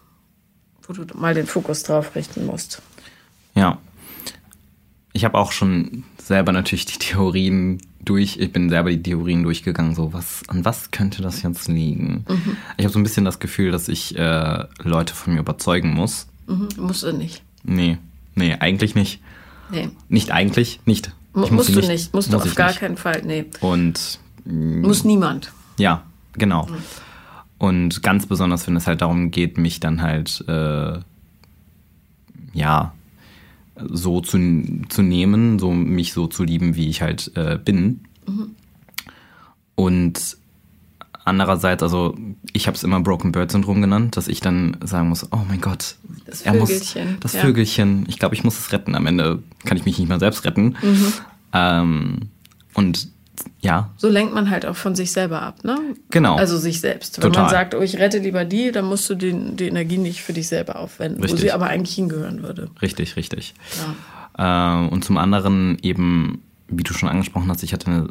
[0.83, 2.83] wo du mal den Fokus drauf richten musst.
[3.55, 3.79] Ja.
[5.12, 9.95] Ich habe auch schon selber natürlich die Theorien durch, ich bin selber die Theorien durchgegangen,
[9.95, 12.24] so was, an was könnte das jetzt liegen?
[12.76, 16.26] Ich habe so ein bisschen das Gefühl, dass ich äh, Leute von mir überzeugen muss.
[16.47, 17.43] Mhm, musst du nicht.
[17.64, 17.99] Nee,
[18.35, 19.20] nee, eigentlich nicht.
[19.70, 19.91] Nee.
[20.09, 21.12] Nicht eigentlich, nicht.
[21.33, 22.81] Muss musst du nicht, musst du auf gar nicht.
[22.81, 23.22] keinen Fall.
[23.24, 23.47] Nee.
[23.61, 24.18] Und
[24.49, 25.53] Muss niemand.
[25.79, 26.67] Ja, genau.
[27.59, 30.99] Und ganz besonders, wenn es halt darum geht, mich dann halt, äh,
[32.53, 32.95] ja,
[33.91, 34.39] so zu,
[34.89, 38.01] zu nehmen, so mich so zu lieben, wie ich halt äh, bin.
[39.75, 40.37] Und
[41.25, 42.17] andererseits, also
[42.53, 45.61] ich habe es immer Broken Bird Syndrom genannt, dass ich dann sagen muss, oh mein
[45.61, 45.97] Gott,
[46.27, 47.41] Das er muss Vögelchen, das ja.
[47.41, 48.95] Vögelchen, ich glaube, ich muss es retten.
[48.95, 50.77] Am Ende kann ich mich nicht mal selbst retten.
[50.83, 51.13] Mhm.
[51.53, 52.19] Ähm,
[52.75, 53.09] und
[53.61, 55.78] ja, So lenkt man halt auch von sich selber ab, ne?
[56.11, 56.36] Genau.
[56.36, 57.18] Also sich selbst.
[57.18, 57.43] Wenn Total.
[57.43, 60.32] man sagt, oh, ich rette lieber die, dann musst du die, die Energie nicht für
[60.32, 61.41] dich selber aufwenden, wo Richtig.
[61.41, 62.70] sie aber eigentlich hingehören würde.
[62.80, 63.55] richtig, richtig.
[64.36, 64.84] Ja.
[64.84, 68.09] Äh, und zum anderen eben, wie du schon angesprochen hast, ich hatte eine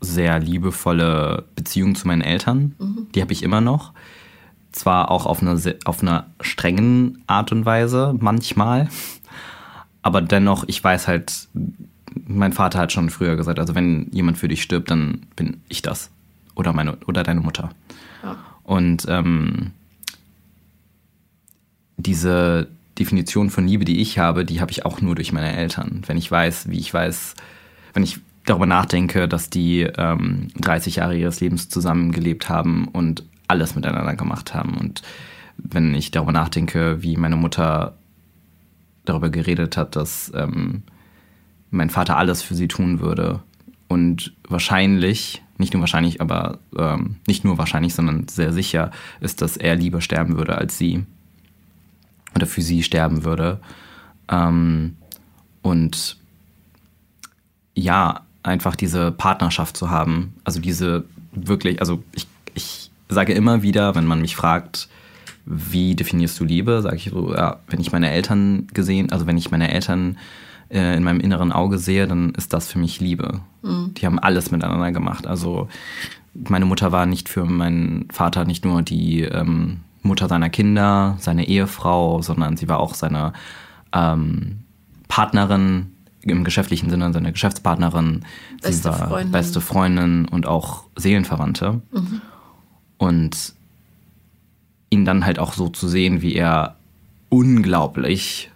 [0.00, 2.74] sehr liebevolle Beziehung zu meinen Eltern.
[3.14, 3.92] Die habe ich immer noch.
[4.72, 8.88] Zwar auch auf einer, auf einer strengen Art und Weise manchmal,
[10.02, 11.48] aber dennoch, ich weiß halt,
[12.26, 15.82] mein Vater hat schon früher gesagt, also wenn jemand für dich stirbt, dann bin ich
[15.82, 16.10] das.
[16.54, 17.70] Oder, meine, oder deine Mutter.
[18.22, 18.36] Ja.
[18.64, 19.72] Und ähm,
[21.96, 26.02] diese Definition von Liebe, die ich habe, die habe ich auch nur durch meine Eltern.
[26.06, 27.34] Wenn ich weiß, wie ich weiß,
[27.94, 33.74] wenn ich darüber nachdenke, dass die ähm, 30 Jahre ihres Lebens zusammengelebt haben und alles
[33.74, 34.76] miteinander gemacht haben.
[34.76, 35.02] Und
[35.56, 37.96] wenn ich darüber nachdenke, wie meine Mutter
[39.04, 40.82] darüber geredet hat, dass ähm,
[41.70, 43.40] mein Vater alles für sie tun würde.
[43.88, 48.90] Und wahrscheinlich, nicht nur wahrscheinlich, aber ähm, nicht nur wahrscheinlich, sondern sehr sicher
[49.20, 51.04] ist, dass er lieber sterben würde als sie.
[52.34, 53.60] Oder für sie sterben würde.
[54.28, 54.96] Ähm,
[55.62, 56.16] und
[57.74, 60.34] ja, einfach diese Partnerschaft zu haben.
[60.44, 64.88] Also diese wirklich, also ich, ich sage immer wieder, wenn man mich fragt,
[65.44, 69.36] wie definierst du Liebe, sage ich so, ja, wenn ich meine Eltern gesehen, also wenn
[69.36, 70.18] ich meine Eltern
[70.70, 73.40] in meinem inneren Auge sehe, dann ist das für mich Liebe.
[73.62, 75.26] Die haben alles miteinander gemacht.
[75.26, 75.68] Also
[76.34, 81.48] meine Mutter war nicht für meinen Vater nicht nur die ähm, Mutter seiner Kinder, seine
[81.48, 83.32] Ehefrau, sondern sie war auch seine
[83.92, 84.60] ähm,
[85.08, 85.92] Partnerin
[86.22, 88.24] im geschäftlichen Sinne, seine Geschäftspartnerin.
[88.62, 89.32] sie Beste war Freundin.
[89.32, 91.80] beste Freundin und auch Seelenverwandte.
[92.98, 93.54] Und
[94.90, 96.76] ihn dann halt auch so zu sehen, wie er
[97.28, 98.49] unglaublich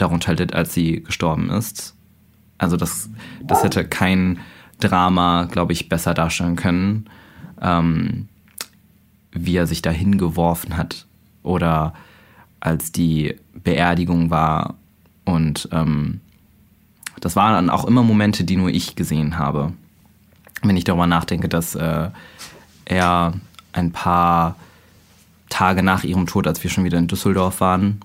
[0.00, 1.94] darunter litt, als sie gestorben ist.
[2.58, 3.08] Also das,
[3.42, 4.40] das hätte kein
[4.80, 7.08] Drama, glaube ich, besser darstellen können,
[7.60, 8.28] ähm,
[9.32, 11.06] wie er sich da hingeworfen hat
[11.42, 11.94] oder
[12.60, 14.74] als die Beerdigung war
[15.24, 16.20] und ähm,
[17.20, 19.72] das waren dann auch immer Momente, die nur ich gesehen habe.
[20.62, 22.10] Wenn ich darüber nachdenke, dass äh,
[22.84, 23.32] er
[23.72, 24.56] ein paar
[25.48, 28.00] Tage nach ihrem Tod, als wir schon wieder in Düsseldorf waren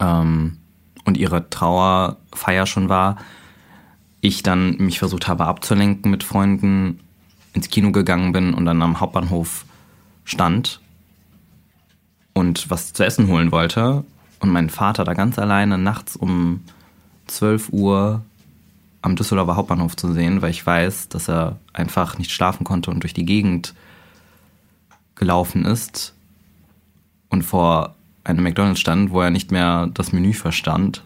[0.00, 0.58] ähm,
[1.04, 3.16] und ihre Trauerfeier schon war,
[4.20, 7.00] ich dann mich versucht habe abzulenken mit Freunden,
[7.52, 9.64] ins Kino gegangen bin und dann am Hauptbahnhof
[10.24, 10.80] stand
[12.32, 14.04] und was zu essen holen wollte.
[14.40, 16.62] Und mein Vater da ganz alleine nachts um
[17.26, 18.22] 12 Uhr
[19.02, 23.02] am Düsseldorfer Hauptbahnhof zu sehen, weil ich weiß, dass er einfach nicht schlafen konnte und
[23.02, 23.74] durch die Gegend
[25.14, 26.14] gelaufen ist.
[27.28, 27.94] Und vor
[28.24, 31.04] einem McDonald's stand, wo er nicht mehr das Menü verstand,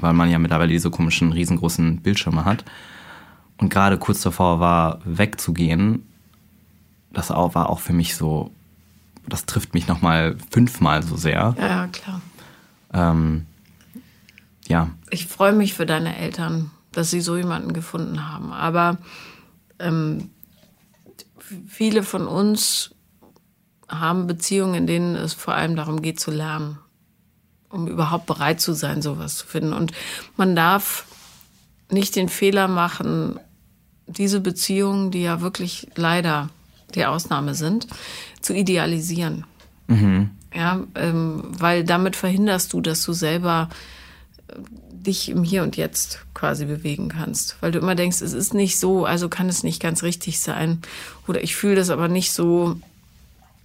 [0.00, 2.64] weil man ja mittlerweile diese komischen riesengroßen Bildschirme hat.
[3.58, 6.06] Und gerade kurz davor war, wegzugehen.
[7.12, 8.50] Das war auch für mich so,
[9.28, 11.54] das trifft mich nochmal fünfmal so sehr.
[11.58, 12.22] Ja, klar.
[12.92, 13.46] Ähm,
[14.66, 14.90] ja.
[15.10, 18.52] Ich freue mich für deine Eltern, dass sie so jemanden gefunden haben.
[18.52, 18.98] Aber
[19.78, 20.30] ähm,
[21.68, 22.94] viele von uns
[23.92, 26.78] haben Beziehungen, in denen es vor allem darum geht zu lernen,
[27.68, 29.72] um überhaupt bereit zu sein, sowas zu finden.
[29.72, 29.92] Und
[30.36, 31.06] man darf
[31.90, 33.38] nicht den Fehler machen,
[34.06, 36.48] diese Beziehungen, die ja wirklich leider
[36.94, 37.86] die Ausnahme sind,
[38.40, 39.44] zu idealisieren.
[39.86, 40.30] Mhm.
[40.54, 43.70] Ja, ähm, weil damit verhinderst du, dass du selber
[44.48, 44.54] äh,
[44.90, 47.56] dich im Hier und Jetzt quasi bewegen kannst.
[47.60, 50.82] Weil du immer denkst, es ist nicht so, also kann es nicht ganz richtig sein.
[51.26, 52.76] Oder ich fühle das aber nicht so,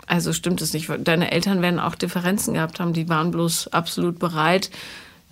[0.07, 0.89] also stimmt es nicht.
[1.03, 4.71] Deine Eltern werden auch Differenzen gehabt haben, die waren bloß absolut bereit,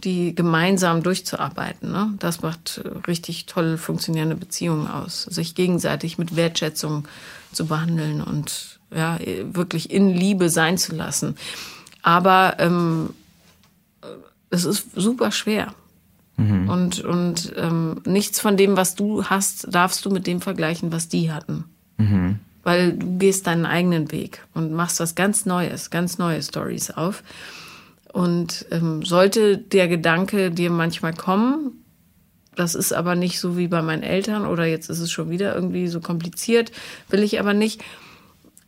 [0.04, 1.92] die gemeinsam durchzuarbeiten.
[1.92, 2.14] Ne?
[2.20, 5.24] Das macht äh, richtig toll funktionierende Beziehungen aus.
[5.24, 7.08] Sich gegenseitig mit Wertschätzung
[7.54, 9.18] zu behandeln und ja,
[9.52, 11.36] wirklich in Liebe sein zu lassen.
[12.02, 13.12] Aber ähm,
[14.50, 15.74] es ist super schwer.
[16.38, 16.70] Mhm.
[16.70, 21.08] Und, und ähm, nichts von dem, was du hast, darfst du mit dem vergleichen, was
[21.08, 21.64] die hatten.
[21.98, 26.90] Mhm weil du gehst deinen eigenen Weg und machst was ganz Neues, ganz neue Stories
[26.90, 27.24] auf.
[28.12, 31.84] Und ähm, sollte der Gedanke dir manchmal kommen,
[32.56, 35.54] das ist aber nicht so wie bei meinen Eltern oder jetzt ist es schon wieder
[35.54, 36.72] irgendwie so kompliziert,
[37.10, 37.84] will ich aber nicht,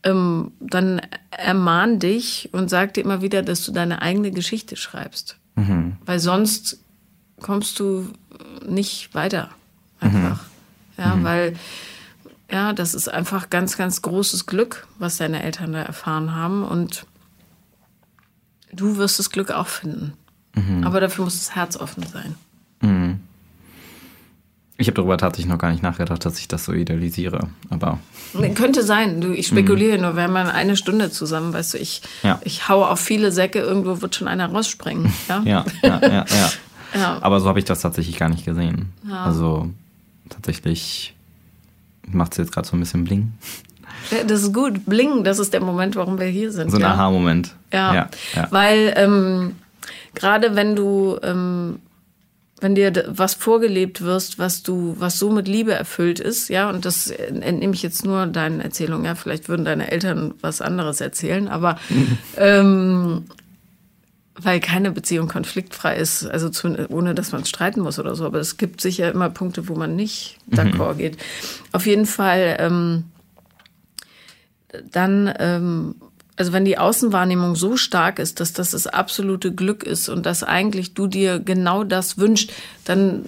[0.03, 5.37] ähm, dann ermahn dich und sag dir immer wieder, dass du deine eigene Geschichte schreibst.
[5.55, 5.97] Mhm.
[6.05, 6.79] Weil sonst
[7.41, 8.09] kommst du
[8.67, 9.49] nicht weiter.
[9.99, 10.43] Einfach.
[10.43, 11.03] Mhm.
[11.03, 11.23] Ja, mhm.
[11.23, 11.55] weil
[12.49, 16.63] ja, das ist einfach ganz, ganz großes Glück, was deine Eltern da erfahren haben.
[16.63, 17.05] Und
[18.71, 20.13] du wirst das Glück auch finden.
[20.55, 20.83] Mhm.
[20.85, 22.35] Aber dafür muss das Herz offen sein.
[22.81, 23.19] Mhm.
[24.79, 27.49] Ich habe darüber tatsächlich noch gar nicht nachgedacht, dass ich das so idealisiere.
[27.71, 27.99] Aber
[28.53, 29.21] könnte sein.
[29.21, 30.03] Du, ich spekuliere mhm.
[30.03, 30.15] nur.
[30.15, 31.77] Wir haben eine Stunde zusammen, weißt du.
[31.79, 32.39] Ich, ja.
[32.43, 33.59] ich haue auf viele Säcke.
[33.59, 35.11] Irgendwo wird schon einer rausspringen.
[35.27, 36.25] Ja, ja, ja, ja,
[36.95, 37.17] ja.
[37.21, 38.93] Aber so habe ich das tatsächlich gar nicht gesehen.
[39.11, 39.69] Also
[40.29, 41.16] tatsächlich
[42.11, 43.33] macht es jetzt gerade so ein bisschen bling.
[44.27, 44.85] Das ist gut.
[44.85, 46.71] Bling, das ist der Moment, warum wir hier sind.
[46.71, 46.93] So ein ja.
[46.93, 47.55] Aha-Moment.
[47.73, 47.93] Ja.
[47.93, 48.09] ja.
[48.35, 49.55] ja, Weil ähm,
[50.13, 51.79] gerade wenn du, ähm,
[52.59, 56.85] wenn dir was vorgelebt wirst, was du, was so mit Liebe erfüllt ist, ja, und
[56.85, 61.47] das entnehme ich jetzt nur deinen Erzählungen, ja, vielleicht würden deine Eltern was anderes erzählen,
[61.47, 61.77] aber
[62.37, 63.25] ähm,
[64.39, 68.25] weil keine Beziehung konfliktfrei ist, also zu, ohne dass man streiten muss oder so.
[68.25, 70.97] Aber es gibt sicher immer Punkte, wo man nicht d'accord mhm.
[70.97, 71.17] geht.
[71.71, 73.05] Auf jeden Fall ähm,
[74.91, 75.95] dann, ähm,
[76.35, 80.43] also wenn die Außenwahrnehmung so stark ist, dass das das absolute Glück ist und dass
[80.43, 82.51] eigentlich du dir genau das wünschst,
[82.85, 83.25] dann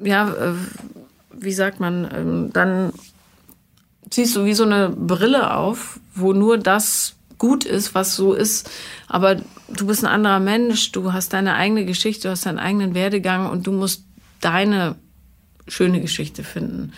[0.00, 0.54] ja, äh,
[1.32, 2.92] wie sagt man, ähm, dann
[4.10, 8.70] ziehst du wie so eine Brille auf, wo nur das gut ist, was so ist.
[9.08, 9.34] Aber
[9.68, 13.50] du bist ein anderer Mensch, du hast deine eigene Geschichte, du hast deinen eigenen Werdegang
[13.50, 14.04] und du musst
[14.40, 14.94] deine
[15.66, 16.92] schöne Geschichte finden.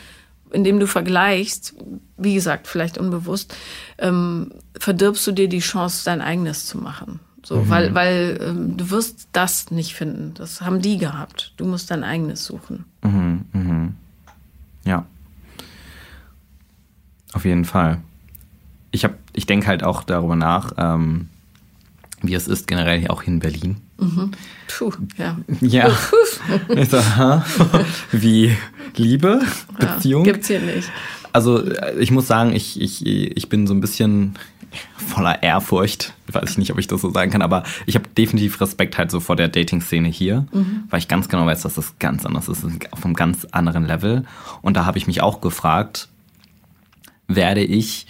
[0.50, 1.74] Indem du vergleichst,
[2.18, 3.56] wie gesagt, vielleicht unbewusst,
[3.96, 7.20] ähm, verdirbst du dir die Chance, dein eigenes zu machen.
[7.42, 7.70] So, mhm.
[7.70, 10.34] weil, weil ähm, du wirst das nicht finden.
[10.34, 11.54] Das haben die gehabt.
[11.56, 12.84] Du musst dein eigenes suchen.
[13.02, 13.94] Mhm, mhm.
[14.84, 15.06] Ja.
[17.32, 18.02] Auf jeden Fall
[18.94, 21.28] ich habe, ich denke halt auch darüber nach, ähm,
[22.22, 23.76] wie es ist generell hier auch in Berlin.
[23.98, 24.30] Mhm.
[24.68, 25.36] Puh, ja.
[25.60, 25.90] Ja.
[26.88, 26.98] so,
[28.12, 28.56] wie
[28.96, 29.42] Liebe,
[29.78, 30.24] Beziehung.
[30.24, 30.90] Ja, gibt's hier nicht.
[31.32, 34.36] Also äh, ich muss sagen, ich, ich, ich bin so ein bisschen
[34.96, 36.14] voller Ehrfurcht.
[36.28, 39.10] Weiß ich nicht, ob ich das so sagen kann, aber ich habe definitiv Respekt halt
[39.10, 40.84] so vor der Dating-Szene hier, mhm.
[40.90, 44.24] weil ich ganz genau weiß, dass das ganz anders ist, auf einem ganz anderen Level.
[44.62, 46.08] Und da habe ich mich auch gefragt,
[47.28, 48.06] werde ich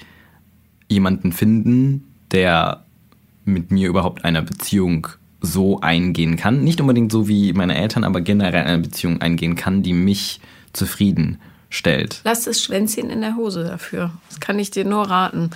[0.89, 2.85] jemanden finden, der
[3.45, 5.09] mit mir überhaupt eine Beziehung
[5.41, 6.65] so eingehen kann.
[6.65, 10.41] Nicht unbedingt so wie meine Eltern, aber generell eine Beziehung eingehen kann, die mich
[10.73, 12.21] zufrieden stellt.
[12.25, 14.13] Lass das Schwänzchen in der Hose dafür.
[14.29, 15.51] Das kann ich dir nur raten.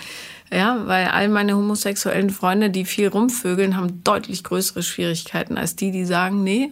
[0.51, 5.91] Ja, weil all meine homosexuellen Freunde, die viel rumvögeln, haben deutlich größere Schwierigkeiten als die,
[5.91, 6.71] die sagen, nee,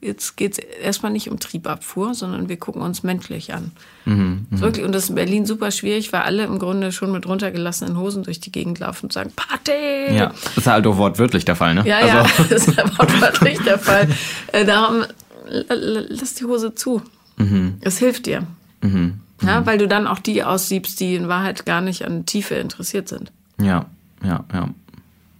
[0.00, 3.72] jetzt geht es erstmal nicht um Triebabfuhr, sondern wir gucken uns menschlich an.
[4.04, 7.26] Mhm, wirklich, und das ist in Berlin super schwierig, weil alle im Grunde schon mit
[7.26, 10.14] runtergelassenen Hosen durch die Gegend laufen und sagen, Party!
[10.14, 11.84] Ja, das ist halt auch wortwörtlich der Fall, ne?
[11.86, 12.08] Ja, also.
[12.08, 14.08] ja, das ist halt wortwörtlich der Fall.
[14.52, 15.04] Äh, darum,
[15.46, 17.02] lass die Hose zu.
[17.36, 17.74] Mhm.
[17.80, 18.46] Es hilft dir.
[18.82, 19.20] Mhm.
[19.42, 19.66] Ja, mhm.
[19.66, 23.32] weil du dann auch die aussiebst, die in Wahrheit gar nicht an Tiefe interessiert sind.
[23.60, 23.86] Ja,
[24.22, 24.68] ja, ja.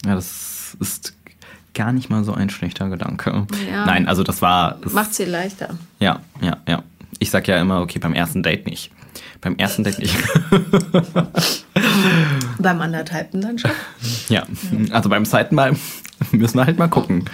[0.05, 1.16] Ja, das ist
[1.77, 3.47] gar nicht mal so ein schlechter Gedanke.
[3.71, 3.87] Ja.
[3.87, 4.79] Nein, also das war.
[4.91, 5.79] Macht sie leichter.
[6.01, 6.83] Ja, ja, ja.
[7.21, 8.91] Ich sag ja immer, okay, beim ersten Date nicht.
[9.41, 10.17] Beim ersten Date nicht.
[12.59, 13.71] beim anderthalbten dann schon.
[14.29, 14.43] Ja,
[14.91, 15.77] also beim zweiten Mal
[16.33, 17.27] müssen wir halt mal gucken.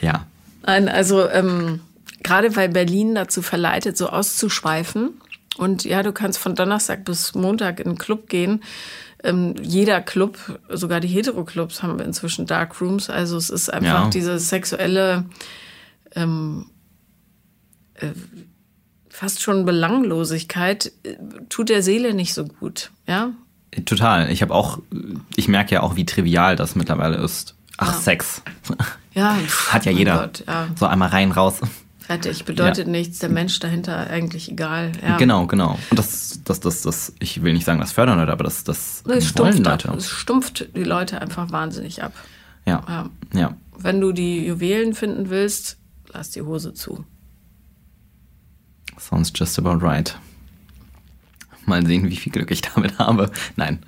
[0.00, 0.24] Ja.
[0.64, 1.80] Nein, also ähm,
[2.22, 5.10] gerade weil Berlin dazu verleitet, so auszuschweifen.
[5.58, 8.62] Und ja, du kannst von Donnerstag bis Montag in den Club gehen.
[9.24, 13.08] Ähm, jeder Club, sogar die Hetero-Clubs haben inzwischen Dark Rooms.
[13.08, 14.10] Also es ist einfach ja.
[14.10, 15.26] diese sexuelle,
[16.14, 16.66] ähm,
[17.94, 18.08] äh,
[19.08, 21.16] fast schon Belanglosigkeit, äh,
[21.48, 22.90] tut der Seele nicht so gut.
[23.06, 23.30] Ja.
[23.84, 24.30] Total.
[24.30, 24.80] Ich habe auch,
[25.36, 27.54] ich merke ja auch, wie trivial das mittlerweile ist.
[27.78, 28.00] Ach, ja.
[28.00, 28.42] Sex.
[29.14, 29.36] Ja,
[29.68, 30.18] hat ja jeder.
[30.18, 30.68] Gott, ja.
[30.78, 31.60] So einmal rein, raus.
[32.06, 32.90] Fertig, bedeutet ja.
[32.90, 34.92] nichts, der Mensch dahinter eigentlich egal.
[35.02, 35.16] Ja.
[35.16, 35.78] Genau, genau.
[35.90, 39.02] Und das, das, das, das, ich will nicht sagen, das fördern Leute, aber das, das
[39.06, 39.92] es stumpft, Leute.
[39.96, 42.12] Es stumpft die Leute einfach wahnsinnig ab.
[42.66, 42.82] Ja.
[42.88, 43.10] ja.
[43.38, 43.56] ja.
[43.78, 45.78] Wenn du die Juwelen finden willst,
[46.12, 47.04] lass die Hose zu.
[48.98, 50.18] Sounds just about right.
[51.66, 53.30] Mal sehen, wie viel Glück ich damit habe.
[53.56, 53.78] Nein.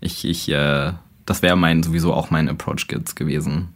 [0.00, 0.92] Ich, ich, äh,
[1.26, 3.68] das wäre mein, sowieso auch mein Approach gewesen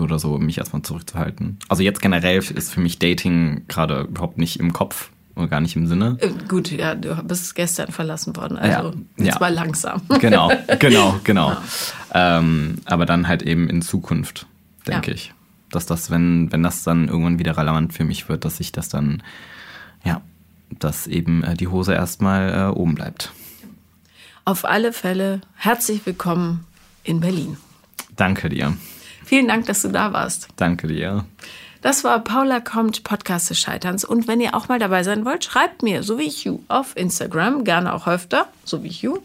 [0.00, 1.58] oder so, mich erstmal zurückzuhalten.
[1.68, 5.76] Also jetzt generell ist für mich Dating gerade überhaupt nicht im Kopf oder gar nicht
[5.76, 6.16] im Sinne.
[6.20, 9.40] Äh, gut, ja, du bist gestern verlassen worden, also ja, jetzt ja.
[9.40, 10.02] mal langsam.
[10.20, 11.50] Genau, genau, genau.
[12.12, 12.38] Ja.
[12.38, 14.46] Ähm, aber dann halt eben in Zukunft,
[14.86, 15.14] denke ja.
[15.14, 15.32] ich.
[15.70, 18.88] Dass das, wenn, wenn das dann irgendwann wieder relevant für mich wird, dass ich das
[18.88, 19.22] dann,
[20.04, 20.22] ja,
[20.78, 23.32] dass eben äh, die Hose erstmal äh, oben bleibt.
[24.44, 26.64] Auf alle Fälle herzlich willkommen
[27.04, 27.58] in Berlin.
[28.16, 28.76] Danke dir.
[29.28, 30.48] Vielen Dank, dass du da warst.
[30.56, 31.26] Danke dir.
[31.82, 34.02] Das war Paula kommt, Podcast des Scheiterns.
[34.02, 36.96] Und wenn ihr auch mal dabei sein wollt, schreibt mir, so wie ich you, auf
[36.96, 39.18] Instagram, gerne auch öfter, so wie ich you.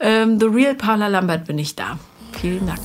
[0.00, 1.98] Ähm, The Real Paula Lambert bin ich da.
[2.40, 2.80] Vielen Dank.